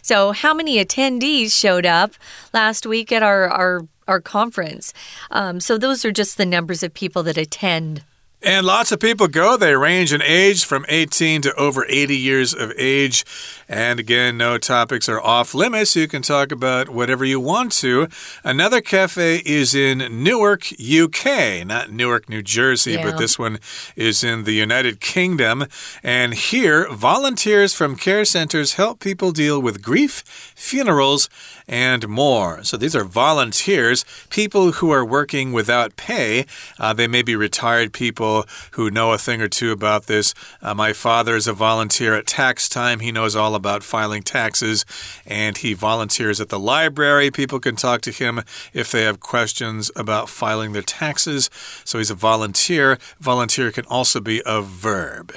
So, 0.00 0.32
how 0.32 0.54
many 0.54 0.82
attendees 0.82 1.52
showed 1.52 1.84
up 1.84 2.12
last 2.54 2.86
week 2.86 3.12
at 3.12 3.22
our 3.22 3.50
our 3.50 3.82
our 4.10 4.20
conference. 4.20 4.92
Um, 5.30 5.60
so 5.60 5.78
those 5.78 6.04
are 6.04 6.12
just 6.12 6.36
the 6.36 6.44
numbers 6.44 6.82
of 6.82 6.92
people 6.92 7.22
that 7.22 7.38
attend. 7.38 8.02
And 8.42 8.64
lots 8.64 8.90
of 8.90 9.00
people 9.00 9.28
go. 9.28 9.58
They 9.58 9.76
range 9.76 10.14
in 10.14 10.22
age 10.22 10.64
from 10.64 10.86
18 10.88 11.42
to 11.42 11.54
over 11.56 11.84
80 11.86 12.16
years 12.16 12.54
of 12.54 12.72
age. 12.78 13.24
And 13.70 14.00
again, 14.00 14.36
no 14.36 14.58
topics 14.58 15.08
are 15.08 15.20
off 15.20 15.54
limits. 15.54 15.94
You 15.94 16.08
can 16.08 16.22
talk 16.22 16.50
about 16.50 16.88
whatever 16.88 17.24
you 17.24 17.38
want 17.38 17.70
to. 17.74 18.08
Another 18.42 18.80
cafe 18.80 19.42
is 19.46 19.76
in 19.76 20.24
Newark, 20.24 20.72
UK. 20.72 21.64
Not 21.64 21.92
Newark, 21.92 22.28
New 22.28 22.42
Jersey, 22.42 22.94
yeah. 22.94 23.04
but 23.04 23.16
this 23.16 23.38
one 23.38 23.60
is 23.94 24.24
in 24.24 24.42
the 24.42 24.54
United 24.54 24.98
Kingdom. 24.98 25.66
And 26.02 26.34
here, 26.34 26.92
volunteers 26.92 27.72
from 27.72 27.94
care 27.94 28.24
centers 28.24 28.72
help 28.72 28.98
people 28.98 29.30
deal 29.30 29.62
with 29.62 29.82
grief, 29.82 30.24
funerals, 30.56 31.30
and 31.68 32.08
more. 32.08 32.64
So 32.64 32.76
these 32.76 32.96
are 32.96 33.04
volunteers, 33.04 34.04
people 34.30 34.72
who 34.72 34.90
are 34.90 35.04
working 35.04 35.52
without 35.52 35.94
pay. 35.94 36.44
Uh, 36.76 36.92
they 36.92 37.06
may 37.06 37.22
be 37.22 37.36
retired 37.36 37.92
people 37.92 38.46
who 38.72 38.90
know 38.90 39.12
a 39.12 39.18
thing 39.18 39.40
or 39.40 39.46
two 39.46 39.70
about 39.70 40.06
this. 40.06 40.34
Uh, 40.60 40.74
my 40.74 40.92
father 40.92 41.36
is 41.36 41.46
a 41.46 41.52
volunteer 41.52 42.14
at 42.16 42.26
tax 42.26 42.68
time. 42.68 42.98
He 42.98 43.12
knows 43.12 43.36
all 43.36 43.54
about 43.54 43.59
filing 43.82 44.22
taxes 44.22 44.84
and 45.26 45.58
he 45.58 45.74
volunteers 45.74 46.40
at 46.40 46.48
the 46.48 46.58
library. 46.58 47.30
People 47.30 47.60
can 47.60 47.76
talk 47.76 48.00
to 48.02 48.10
him 48.10 48.42
if 48.72 48.90
they 48.90 49.02
have 49.02 49.20
questions 49.20 49.90
about 49.96 50.28
filing 50.28 50.72
their 50.72 50.82
taxes. 50.82 51.50
So 51.84 51.98
he's 51.98 52.10
a 52.10 52.14
volunteer. 52.14 52.98
Volunteer 53.18 53.70
can 53.70 53.86
also 53.86 54.20
be 54.20 54.42
a 54.44 54.62
verb. 54.62 55.32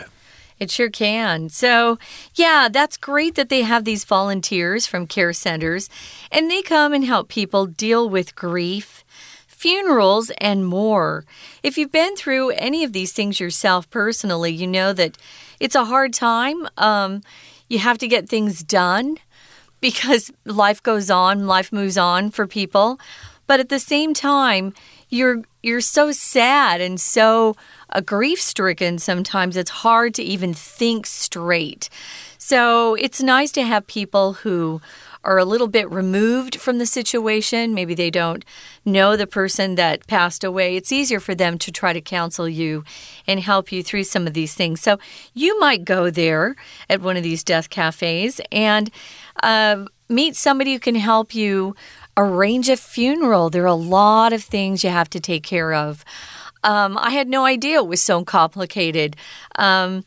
It 0.60 0.72
sure 0.72 0.90
can. 0.90 1.50
So, 1.50 1.98
yeah, 2.36 2.70
that's 2.72 2.96
great 2.96 3.36
that 3.36 3.50
they 3.50 3.64
have 3.64 3.84
these 3.84 4.06
volunteers 4.06 4.88
from 4.88 5.08
care 5.08 5.34
centers 5.34 5.90
and 6.32 6.50
they 6.50 6.62
come 6.62 6.94
and 6.94 7.04
help 7.04 7.28
people 7.28 7.66
deal 7.66 8.10
with 8.10 8.36
grief, 8.36 9.04
funerals, 9.46 10.32
and 10.38 10.66
more. 10.66 11.26
If 11.64 11.78
you've 11.78 11.92
been 11.92 12.16
through 12.16 12.52
any 12.52 12.84
of 12.84 12.94
these 12.94 13.12
things 13.12 13.40
yourself 13.40 13.90
personally, 13.90 14.54
you 14.54 14.68
know 14.68 14.94
that 14.94 15.18
it's 15.60 15.76
a 15.76 15.86
hard 15.86 16.14
time. 16.14 16.68
Um, 16.78 17.24
you 17.70 17.80
have 17.80 17.98
to 18.00 18.08
get 18.08 18.30
things 18.30 18.64
done 18.64 19.18
because 19.82 20.32
life 20.46 20.82
goes 20.82 21.10
on, 21.10 21.46
life 21.48 21.72
moves 21.72 21.98
on 21.98 22.32
for 22.32 22.48
people. 22.48 23.00
But 23.48 23.60
at 23.60 23.70
the 23.70 23.80
same 23.80 24.14
time, 24.14 24.74
you're 25.10 25.44
you're 25.62 25.82
so 25.82 26.12
sad 26.12 26.82
and 26.82 27.00
so 27.00 27.56
uh, 27.90 28.02
grief 28.02 28.42
stricken 28.42 28.98
sometimes 28.98 29.56
it's 29.56 29.70
hard 29.70 30.14
to 30.16 30.24
even 30.24 30.54
think 30.54 31.06
straight. 31.06 31.90
So 32.38 32.96
it's 32.96 33.22
nice 33.22 33.52
to 33.54 33.64
have 33.64 33.88
people 33.88 34.34
who 34.34 34.82
are 35.24 35.38
a 35.38 35.46
little 35.46 35.68
bit 35.68 35.90
removed 35.90 36.60
from 36.60 36.78
the 36.78 36.86
situation. 36.86 37.74
Maybe 37.74 37.94
they 37.94 38.10
don't 38.10 38.44
know 38.86 39.16
the 39.16 39.28
person 39.28 39.76
that 39.76 40.08
passed 40.08 40.44
away. 40.44 40.76
It's 40.76 40.92
easier 40.92 41.20
for 41.20 41.34
them 41.34 41.58
to 41.60 41.72
try 41.72 41.94
to 41.94 42.02
counsel 42.02 42.48
you 42.50 42.84
and 43.28 43.40
help 43.40 43.72
you 43.72 43.84
through 43.84 44.04
some 44.04 44.28
of 44.28 44.34
these 44.34 44.54
things. 44.54 44.82
So 44.82 45.00
you 45.34 45.60
might 45.60 45.86
go 45.86 46.10
there 46.10 46.56
at 46.90 47.02
one 47.02 47.18
of 47.18 47.24
these 47.24 47.44
death 47.44 47.70
cafes 47.70 48.42
and 48.52 48.92
uh, 49.42 49.86
meet 50.10 50.36
somebody 50.36 50.74
who 50.74 50.80
can 50.80 50.96
help 50.96 51.34
you 51.34 51.76
arrange 52.18 52.70
a 52.70 52.78
funeral. 52.78 53.50
There 53.50 53.64
are 53.64 53.68
a 53.68 53.74
lot 53.74 54.34
of 54.34 54.44
things 54.44 54.84
you 54.84 54.90
have 54.90 55.10
to 55.12 55.20
take 55.20 55.44
care 55.44 55.74
of. 55.74 56.04
Um, 56.64 56.98
I 56.98 57.10
had 57.10 57.28
no 57.28 57.46
idea 57.46 57.78
it 57.78 57.88
was 57.88 58.02
so 58.02 58.24
complicated 58.24 59.16
um, 59.56 60.06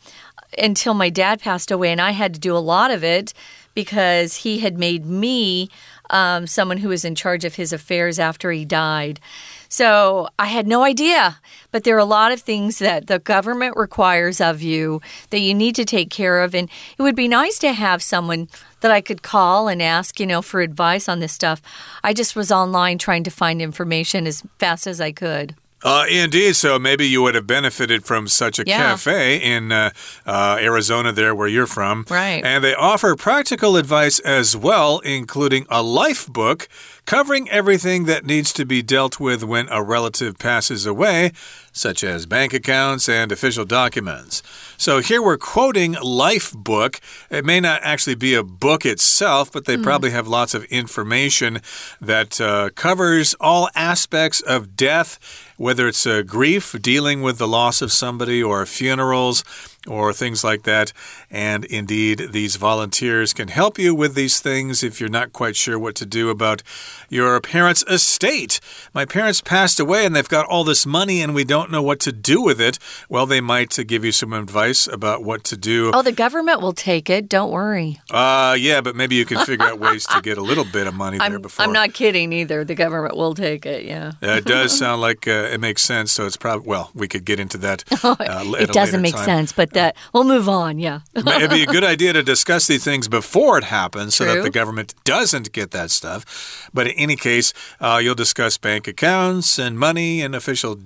until 0.57 0.95
my 0.95 1.11
dad 1.11 1.41
passed 1.41 1.71
away, 1.71 1.93
and 1.93 2.01
I 2.01 2.13
had 2.13 2.33
to 2.35 2.41
do 2.41 2.57
a 2.57 2.59
lot 2.59 2.91
of 2.91 3.05
it 3.05 3.35
because 3.77 4.37
he 4.37 4.61
had 4.61 4.79
made 4.79 5.05
me 5.05 5.69
um, 6.11 6.47
someone 6.47 6.79
who 6.79 6.89
was 6.89 7.05
in 7.05 7.15
charge 7.15 7.45
of 7.45 7.57
his 7.57 7.73
affairs 7.73 8.19
after 8.19 8.51
he 8.51 8.65
died. 8.65 9.21
So 9.69 10.29
I 10.39 10.47
had 10.47 10.67
no 10.67 10.83
idea. 10.83 11.39
But 11.73 11.85
there 11.85 11.95
are 11.95 11.99
a 11.99 12.05
lot 12.07 12.33
of 12.33 12.41
things 12.41 12.79
that 12.79 13.07
the 13.07 13.19
government 13.19 13.77
requires 13.77 14.41
of 14.41 14.63
you 14.63 15.03
that 15.29 15.41
you 15.41 15.53
need 15.53 15.75
to 15.75 15.85
take 15.85 16.09
care 16.09 16.43
of. 16.43 16.55
And 16.55 16.71
it 16.97 17.03
would 17.03 17.17
be 17.17 17.29
nice 17.29 17.59
to 17.59 17.73
have 17.73 18.03
someone 18.03 18.49
that 18.81 18.91
I 18.91 19.03
could 19.03 19.23
call 19.23 19.69
and 19.69 19.83
ask, 19.83 20.19
you 20.19 20.27
know, 20.27 20.41
for 20.41 20.63
advice 20.63 21.09
on 21.09 21.21
this 21.21 21.35
stuff. 21.35 21.61
I 22.03 22.15
just 22.15 22.35
was 22.35 22.51
online 22.51 22.97
trying 22.97 23.25
to 23.25 23.31
find 23.31 23.61
information 23.61 24.27
as 24.27 24.43
fast 24.59 24.87
as 24.87 25.01
I 25.01 25.13
could. 25.13 25.55
Uh, 25.83 26.07
indeed. 26.09 26.57
So 26.57 26.79
maybe 26.79 27.07
you 27.07 27.23
would 27.23 27.35
have 27.35 27.47
benefited 27.47 28.05
from 28.05 28.29
such 28.29 28.59
a 28.59 28.65
yeah. 28.67 28.79
cafe 28.79 29.37
in 29.37 29.73
uh, 29.73 29.91
uh, 30.25 30.59
Arizona, 30.61 31.13
there 31.13 31.35
where 31.35 31.49
you're 31.49 31.67
from. 31.67 32.07
Right. 32.09 32.45
And 32.45 32.65
they 32.65 32.75
offer 32.75 33.15
practical 33.15 33.77
advice 33.77 34.19
as 34.21 34.57
well, 34.57 35.01
including 35.01 35.67
a 35.69 35.83
life 35.83 36.27
book 36.27 36.69
covering 37.05 37.49
everything 37.51 38.05
that 38.05 38.27
needs 38.27 38.53
to 38.53 38.67
be 38.67 38.83
dealt 38.83 39.21
with 39.21 39.45
when 39.45 39.69
a 39.71 39.83
relative 39.83 40.39
passes 40.39 40.87
away, 40.87 41.33
such 41.77 42.03
as 42.03 42.25
bank 42.25 42.55
accounts 42.55 43.07
and 43.07 43.31
official 43.31 43.67
documents. 43.67 44.43
So 44.79 45.01
here 45.01 45.21
we're 45.21 45.37
quoting 45.37 45.93
Life 46.03 46.55
Book. 46.55 47.01
It 47.31 47.45
may 47.45 47.61
not 47.61 47.83
actually 47.83 48.15
be 48.15 48.35
a 48.35 48.43
book 48.43 48.87
itself, 48.87 49.53
but 49.53 49.67
they 49.67 49.77
mm. 49.77 49.83
probably 49.83 50.11
have 50.11 50.27
lots 50.27 50.55
of 50.55 50.65
information 50.65 51.61
that 52.01 52.41
uh, 52.41 52.71
covers 52.75 53.35
all 53.41 53.69
aspects 53.75 54.41
of 54.41 54.75
death 54.75 55.19
whether 55.57 55.89
it's 55.89 56.05
a 56.07 56.23
grief, 56.23 56.77
dealing 56.81 57.23
with 57.23 57.39
the 57.39 57.49
loss 57.49 57.81
of 57.81 57.93
somebody, 57.93 58.43
or 58.43 58.65
funerals, 58.67 59.43
or 59.87 60.13
things 60.13 60.45
like 60.45 60.65
that. 60.65 60.93
And 61.31 61.65
indeed, 61.65 62.29
these 62.33 62.57
volunteers 62.57 63.33
can 63.33 63.49
help 63.49 63.79
you 63.79 63.95
with 63.95 64.15
these 64.15 64.41
things 64.41 64.83
if 64.83 65.01
you're 65.01 65.09
not 65.09 65.33
quite 65.33 65.57
sure 65.57 65.79
what 65.79 65.95
to 65.97 66.07
do 66.07 66.29
about 66.29 66.63
your 67.09 67.41
parents' 67.41 67.85
estate. 67.89 68.61
My 68.93 69.05
parents 69.05 69.41
passed 69.41 69.81
away 69.81 70.05
and 70.05 70.15
they've 70.15 70.29
got 70.29 70.47
all 70.47 70.65
this 70.65 70.85
money 70.85 71.23
and 71.23 71.35
we 71.35 71.45
don't 71.45 71.66
know 71.71 71.83
what 71.83 72.01
to 72.01 72.13
do 72.13 72.43
with 72.43 72.61
it. 72.61 72.79
Well, 73.09 73.27
they 73.27 73.41
might 73.41 73.77
give 73.87 74.05
you 74.05 74.13
some 74.13 74.33
advice 74.33 74.87
about 74.87 75.23
what 75.23 75.45
to 75.45 75.57
do. 75.57 75.91
Oh, 75.93 76.03
the 76.03 76.13
government 76.13 76.61
will 76.61 76.73
take 76.73 77.11
it. 77.11 77.29
Don't 77.29 77.51
worry. 77.51 78.01
Uh, 78.11 78.57
yeah, 78.59 78.81
but 78.81 78.97
maybe 78.97 79.15
you 79.15 79.25
can 79.25 79.45
figure 79.45 79.67
out 79.67 79.79
ways 79.79 80.07
to 80.07 80.21
get 80.21 80.39
a 80.39 80.43
little 80.43 80.65
bit 80.65 80.87
of 80.87 80.95
money 80.95 81.19
there 81.27 81.27
I'm, 81.27 81.43
before. 81.43 81.65
I'm 81.65 81.73
not 81.73 81.93
kidding 81.95 82.33
either. 82.33 82.65
The 82.65 82.75
government 82.75 83.17
will 83.17 83.35
take 83.35 83.67
it, 83.67 83.85
yeah. 83.85 84.13
it 84.23 84.45
does 84.45 84.77
sound 84.79 85.01
like 85.01 85.27
uh, 85.29 85.49
it 85.53 85.61
makes 85.61 85.83
sense. 85.83 86.13
So 86.13 86.27
it's 86.27 86.37
probably, 86.37 86.67
well, 86.69 86.91
we 86.95 87.09
could 87.09 87.25
get 87.25 87.41
into 87.41 87.59
that. 87.59 87.85
Uh, 88.17 88.55
it 88.59 88.73
doesn't 88.73 89.03
make 89.03 89.15
time. 89.15 89.25
sense, 89.25 89.53
but 89.53 89.73
that 89.73 89.97
we'll 90.13 90.25
move 90.25 90.49
on. 90.49 90.79
Yeah. 90.79 91.01
It'd 91.15 91.51
be 91.51 91.65
a 91.65 91.67
good 91.67 91.85
idea 91.85 92.13
to 92.13 92.23
discuss 92.23 92.67
these 92.67 92.85
things 92.85 93.09
before 93.09 93.59
it 93.59 93.65
happens 93.65 94.15
so 94.15 94.25
that 94.25 94.43
the 94.43 94.51
government 94.51 94.95
doesn't 95.05 95.53
get 95.53 95.73
that 95.73 95.91
stuff. 95.91 96.71
But 96.73 96.87
in 96.87 96.93
any 96.95 97.17
case, 97.17 97.53
uh, 97.81 98.01
you'll 98.03 98.15
discuss 98.15 98.59
bank 98.59 98.87
accounts 98.87 99.59
and 99.59 99.79
money 99.79 100.23
and 100.23 100.35
official 100.35 100.77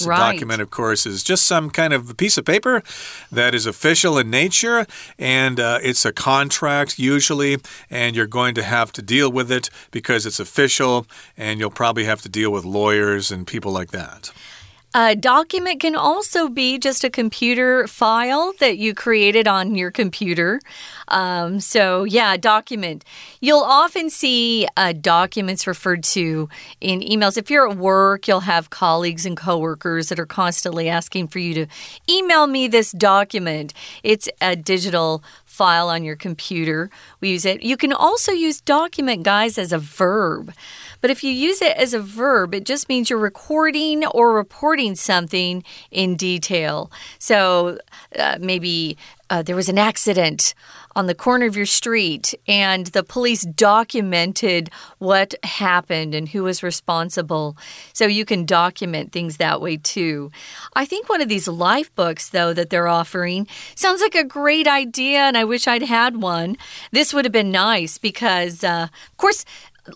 documents. 0.00 0.06
Right. 0.06 0.28
A 0.28 0.32
document, 0.32 0.62
of 0.62 0.70
course, 0.70 1.06
is 1.06 1.22
just 1.22 1.44
some 1.44 1.70
kind 1.70 1.92
of 1.92 2.16
piece 2.16 2.38
of 2.38 2.44
paper 2.44 2.82
that 3.30 3.54
is 3.54 3.66
official 3.66 4.18
in 4.18 4.30
nature 4.30 4.86
and 5.18 5.60
uh, 5.60 5.78
it's 5.82 6.04
a 6.04 6.12
contract 6.12 6.98
usually, 6.98 7.58
and 7.90 8.16
you're 8.16 8.26
going 8.26 8.54
to 8.54 8.62
have 8.62 8.92
to 8.92 9.02
deal 9.02 9.30
with 9.30 9.50
it 9.50 9.70
because 9.90 10.26
it's 10.26 10.40
official 10.40 11.06
and 11.36 11.60
you'll 11.60 11.70
probably 11.70 12.04
have 12.04 12.22
to 12.22 12.28
deal 12.28 12.50
with 12.50 12.64
lawyers 12.64 13.30
and 13.30 13.46
people 13.46 13.72
like 13.72 13.90
that. 13.90 14.32
A 14.92 15.14
document 15.14 15.80
can 15.80 15.94
also 15.94 16.48
be 16.48 16.76
just 16.76 17.04
a 17.04 17.10
computer 17.10 17.86
file 17.86 18.52
that 18.58 18.76
you 18.76 18.92
created 18.92 19.46
on 19.46 19.76
your 19.76 19.92
computer. 19.92 20.60
Um, 21.06 21.60
so, 21.60 22.02
yeah, 22.02 22.36
document. 22.36 23.04
You'll 23.40 23.62
often 23.62 24.10
see 24.10 24.66
uh, 24.76 24.92
documents 24.92 25.68
referred 25.68 26.02
to 26.04 26.48
in 26.80 27.00
emails. 27.02 27.38
If 27.38 27.50
you're 27.50 27.70
at 27.70 27.76
work, 27.76 28.26
you'll 28.26 28.40
have 28.40 28.70
colleagues 28.70 29.24
and 29.24 29.36
coworkers 29.36 30.08
that 30.08 30.18
are 30.18 30.26
constantly 30.26 30.88
asking 30.88 31.28
for 31.28 31.38
you 31.38 31.54
to 31.54 31.66
email 32.08 32.48
me 32.48 32.66
this 32.66 32.90
document. 32.90 33.72
It's 34.02 34.28
a 34.40 34.56
digital 34.56 35.22
file 35.44 35.88
on 35.88 36.02
your 36.02 36.16
computer. 36.16 36.90
We 37.20 37.30
use 37.30 37.44
it. 37.44 37.62
You 37.62 37.76
can 37.76 37.92
also 37.92 38.32
use 38.32 38.60
document, 38.60 39.22
guys, 39.22 39.58
as 39.58 39.72
a 39.72 39.78
verb. 39.78 40.52
But 41.00 41.10
if 41.10 41.24
you 41.24 41.30
use 41.30 41.62
it 41.62 41.76
as 41.76 41.94
a 41.94 42.00
verb, 42.00 42.54
it 42.54 42.64
just 42.64 42.88
means 42.88 43.10
you're 43.10 43.18
recording 43.18 44.06
or 44.06 44.34
reporting 44.34 44.94
something 44.94 45.62
in 45.90 46.16
detail. 46.16 46.90
So 47.18 47.78
uh, 48.18 48.38
maybe 48.40 48.96
uh, 49.30 49.42
there 49.42 49.56
was 49.56 49.68
an 49.68 49.78
accident 49.78 50.54
on 50.96 51.06
the 51.06 51.14
corner 51.14 51.46
of 51.46 51.56
your 51.56 51.66
street, 51.66 52.34
and 52.48 52.88
the 52.88 53.04
police 53.04 53.42
documented 53.42 54.68
what 54.98 55.34
happened 55.44 56.16
and 56.16 56.30
who 56.30 56.42
was 56.42 56.64
responsible. 56.64 57.56
So 57.92 58.06
you 58.06 58.24
can 58.24 58.44
document 58.44 59.12
things 59.12 59.36
that 59.36 59.60
way 59.60 59.76
too. 59.76 60.32
I 60.74 60.84
think 60.84 61.08
one 61.08 61.20
of 61.20 61.28
these 61.28 61.46
life 61.46 61.94
books, 61.94 62.28
though, 62.28 62.52
that 62.54 62.70
they're 62.70 62.88
offering 62.88 63.46
sounds 63.76 64.00
like 64.00 64.16
a 64.16 64.24
great 64.24 64.66
idea, 64.66 65.20
and 65.20 65.36
I 65.36 65.44
wish 65.44 65.68
I'd 65.68 65.82
had 65.82 66.20
one. 66.20 66.56
This 66.90 67.14
would 67.14 67.24
have 67.24 67.30
been 67.30 67.52
nice 67.52 67.96
because, 67.96 68.64
uh, 68.64 68.88
of 68.90 69.16
course, 69.16 69.44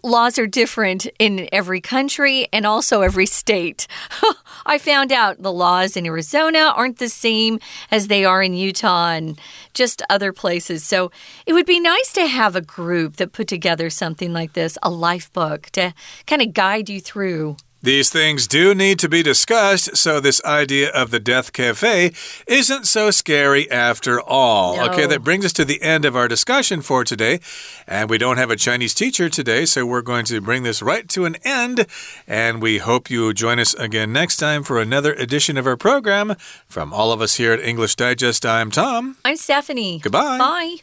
laws 0.02 0.38
are 0.38 0.46
different 0.46 1.06
in 1.18 1.48
every 1.52 1.80
country 1.80 2.46
and 2.52 2.66
also 2.66 3.02
every 3.02 3.26
state. 3.26 3.86
I 4.66 4.78
found 4.78 5.12
out 5.12 5.42
the 5.42 5.52
laws 5.52 5.96
in 5.96 6.06
Arizona 6.06 6.72
aren't 6.74 6.98
the 6.98 7.08
same 7.08 7.58
as 7.90 8.08
they 8.08 8.24
are 8.24 8.42
in 8.42 8.54
Utah 8.54 9.10
and 9.10 9.38
just 9.74 10.02
other 10.08 10.32
places. 10.32 10.84
So 10.84 11.10
it 11.46 11.52
would 11.52 11.66
be 11.66 11.80
nice 11.80 12.12
to 12.14 12.26
have 12.26 12.56
a 12.56 12.60
group 12.60 13.16
that 13.16 13.32
put 13.32 13.48
together 13.48 13.90
something 13.90 14.32
like 14.32 14.54
this, 14.54 14.78
a 14.82 14.90
life 14.90 15.32
book, 15.32 15.70
to 15.70 15.94
kind 16.26 16.42
of 16.42 16.54
guide 16.54 16.88
you 16.88 17.00
through. 17.00 17.56
These 17.84 18.08
things 18.08 18.48
do 18.48 18.74
need 18.74 18.98
to 19.00 19.10
be 19.10 19.22
discussed, 19.22 19.94
so 19.94 20.18
this 20.18 20.42
idea 20.42 20.88
of 20.88 21.10
the 21.10 21.20
Death 21.20 21.52
Cafe 21.52 22.12
isn't 22.46 22.86
so 22.86 23.10
scary 23.10 23.70
after 23.70 24.18
all. 24.18 24.78
No. 24.78 24.86
Okay, 24.86 25.04
that 25.04 25.22
brings 25.22 25.44
us 25.44 25.52
to 25.52 25.66
the 25.66 25.82
end 25.82 26.06
of 26.06 26.16
our 26.16 26.26
discussion 26.26 26.80
for 26.80 27.04
today. 27.04 27.40
And 27.86 28.08
we 28.08 28.16
don't 28.16 28.38
have 28.38 28.50
a 28.50 28.56
Chinese 28.56 28.94
teacher 28.94 29.28
today, 29.28 29.66
so 29.66 29.84
we're 29.84 30.00
going 30.00 30.24
to 30.24 30.40
bring 30.40 30.62
this 30.62 30.80
right 30.80 31.06
to 31.10 31.26
an 31.26 31.36
end. 31.44 31.84
And 32.26 32.62
we 32.62 32.78
hope 32.78 33.10
you 33.10 33.34
join 33.34 33.58
us 33.58 33.74
again 33.74 34.14
next 34.14 34.38
time 34.38 34.62
for 34.62 34.80
another 34.80 35.12
edition 35.12 35.58
of 35.58 35.66
our 35.66 35.76
program. 35.76 36.36
From 36.66 36.90
all 36.94 37.12
of 37.12 37.20
us 37.20 37.34
here 37.34 37.52
at 37.52 37.60
English 37.60 37.96
Digest, 37.96 38.46
I'm 38.46 38.70
Tom. 38.70 39.18
I'm 39.26 39.36
Stephanie. 39.36 39.98
Goodbye. 39.98 40.38
Bye. 40.38 40.76